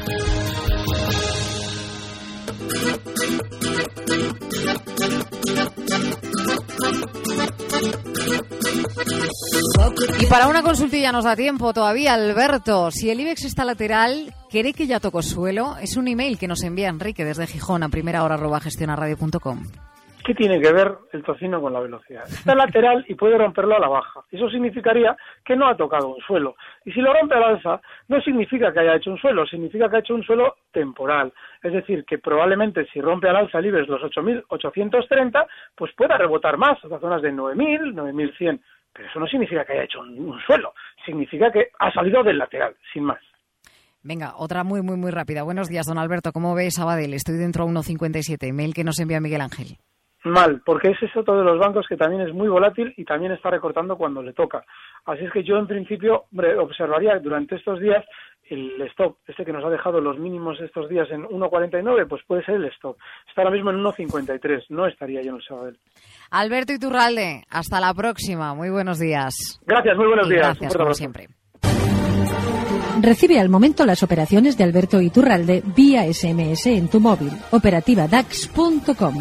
Y 10.20 10.26
para 10.26 10.48
una 10.48 10.62
consultilla 10.62 11.12
nos 11.12 11.24
da 11.24 11.36
tiempo 11.36 11.72
todavía, 11.72 12.14
Alberto. 12.14 12.90
Si 12.90 13.10
el 13.10 13.20
IBEX 13.20 13.44
está 13.44 13.64
lateral, 13.64 14.34
¿cree 14.50 14.72
que 14.72 14.88
ya 14.88 14.98
tocó 14.98 15.22
suelo? 15.22 15.76
Es 15.80 15.96
un 15.96 16.08
email 16.08 16.36
que 16.36 16.48
nos 16.48 16.64
envía 16.64 16.88
Enrique 16.88 17.24
desde 17.24 17.46
Gijón 17.46 17.84
a 17.84 17.88
primera 17.88 18.24
hora 18.24 18.34
arroba 18.34 18.58
gestionaradio.com. 18.58 19.62
¿Qué 20.24 20.34
tiene 20.34 20.58
que 20.58 20.72
ver 20.72 20.90
el 21.12 21.22
tocino 21.22 21.60
con 21.60 21.74
la 21.74 21.80
velocidad? 21.80 22.24
Está 22.24 22.54
lateral 22.54 23.04
y 23.06 23.14
puede 23.14 23.36
romperlo 23.36 23.76
a 23.76 23.78
la 23.78 23.88
baja. 23.88 24.22
Eso 24.32 24.48
significaría 24.48 25.14
que 25.44 25.54
no 25.54 25.68
ha 25.68 25.76
tocado 25.76 26.08
un 26.08 26.20
suelo. 26.22 26.56
Y 26.86 26.92
si 26.92 27.02
lo 27.02 27.12
rompe 27.12 27.34
al 27.34 27.44
alza, 27.44 27.82
no 28.08 28.18
significa 28.22 28.72
que 28.72 28.80
haya 28.80 28.96
hecho 28.96 29.10
un 29.10 29.18
suelo, 29.18 29.46
significa 29.46 29.90
que 29.90 29.96
ha 29.96 29.98
hecho 29.98 30.14
un 30.14 30.24
suelo 30.24 30.56
temporal. 30.72 31.30
Es 31.62 31.74
decir, 31.74 32.06
que 32.06 32.16
probablemente 32.16 32.86
si 32.86 33.02
rompe 33.02 33.28
al 33.28 33.36
alza 33.36 33.60
libres 33.60 33.86
los 33.86 34.00
8.830, 34.00 35.46
pues 35.74 35.92
pueda 35.94 36.16
rebotar 36.16 36.56
más, 36.56 36.82
a 36.82 36.98
zonas 36.98 37.20
de 37.20 37.30
9.000, 37.30 37.92
9.100. 37.92 38.60
Pero 38.94 39.08
eso 39.08 39.20
no 39.20 39.26
significa 39.26 39.66
que 39.66 39.74
haya 39.74 39.84
hecho 39.84 40.00
un, 40.00 40.40
suelo, 40.46 40.72
significa 41.04 41.52
que 41.52 41.68
ha 41.78 41.92
salido 41.92 42.22
del 42.22 42.38
lateral, 42.38 42.74
sin 42.94 43.04
más. 43.04 43.20
Venga, 44.02 44.32
otra 44.38 44.64
muy, 44.64 44.80
muy, 44.80 44.96
muy 44.96 45.10
rápida. 45.10 45.42
Buenos 45.42 45.68
días, 45.68 45.84
don 45.84 45.98
Alberto. 45.98 46.32
¿Cómo 46.32 46.54
ves 46.54 46.76
Sabadell? 46.76 47.12
Estoy 47.12 47.36
dentro 47.36 47.64
a 47.64 47.66
1.57, 47.66 48.48
email 48.48 48.72
que 48.72 48.84
nos 48.84 48.98
envía 49.00 49.20
Miguel 49.20 49.42
Ángel. 49.42 49.76
Mal, 50.24 50.62
porque 50.64 50.88
ese 50.88 51.04
es 51.04 51.16
otro 51.16 51.36
de 51.36 51.44
los 51.44 51.58
bancos 51.58 51.86
que 51.86 51.98
también 51.98 52.22
es 52.22 52.32
muy 52.32 52.48
volátil 52.48 52.94
y 52.96 53.04
también 53.04 53.32
está 53.32 53.50
recortando 53.50 53.98
cuando 53.98 54.22
le 54.22 54.32
toca. 54.32 54.64
Así 55.04 55.24
es 55.24 55.30
que 55.30 55.44
yo 55.44 55.58
en 55.58 55.66
principio 55.66 56.24
observaría 56.58 57.18
durante 57.18 57.56
estos 57.56 57.78
días 57.78 58.02
el 58.48 58.80
stop, 58.90 59.16
este 59.26 59.44
que 59.44 59.52
nos 59.52 59.64
ha 59.64 59.70
dejado 59.70 60.00
los 60.00 60.18
mínimos 60.18 60.58
estos 60.60 60.88
días 60.88 61.08
en 61.10 61.24
1.49, 61.24 62.06
pues 62.08 62.22
puede 62.26 62.44
ser 62.44 62.56
el 62.56 62.64
stop. 62.66 62.96
Está 63.28 63.42
ahora 63.42 63.54
mismo 63.54 63.70
en 63.70 63.82
1.53, 63.82 64.64
no 64.70 64.86
estaría 64.86 65.22
yo 65.22 65.30
en 65.30 65.36
el 65.36 65.42
Sabadell. 65.42 65.78
Alberto 66.30 66.72
Iturralde, 66.72 67.44
hasta 67.50 67.80
la 67.80 67.92
próxima, 67.94 68.54
muy 68.54 68.70
buenos 68.70 68.98
días. 68.98 69.60
Gracias, 69.66 69.96
muy 69.96 70.06
buenos 70.06 70.28
días. 70.28 70.58
Gracias, 70.58 70.76
como 70.76 70.94
siempre. 70.94 71.28
Recibe 73.02 73.40
al 73.40 73.48
momento 73.48 73.84
las 73.84 74.02
operaciones 74.02 74.56
de 74.56 74.64
Alberto 74.64 75.00
Iturralde 75.00 75.62
vía 75.76 76.04
SMS 76.04 76.66
en 76.66 76.88
tu 76.88 77.00
móvil. 77.00 77.32
Operativa 77.50 78.06
DAX.com. 78.08 79.14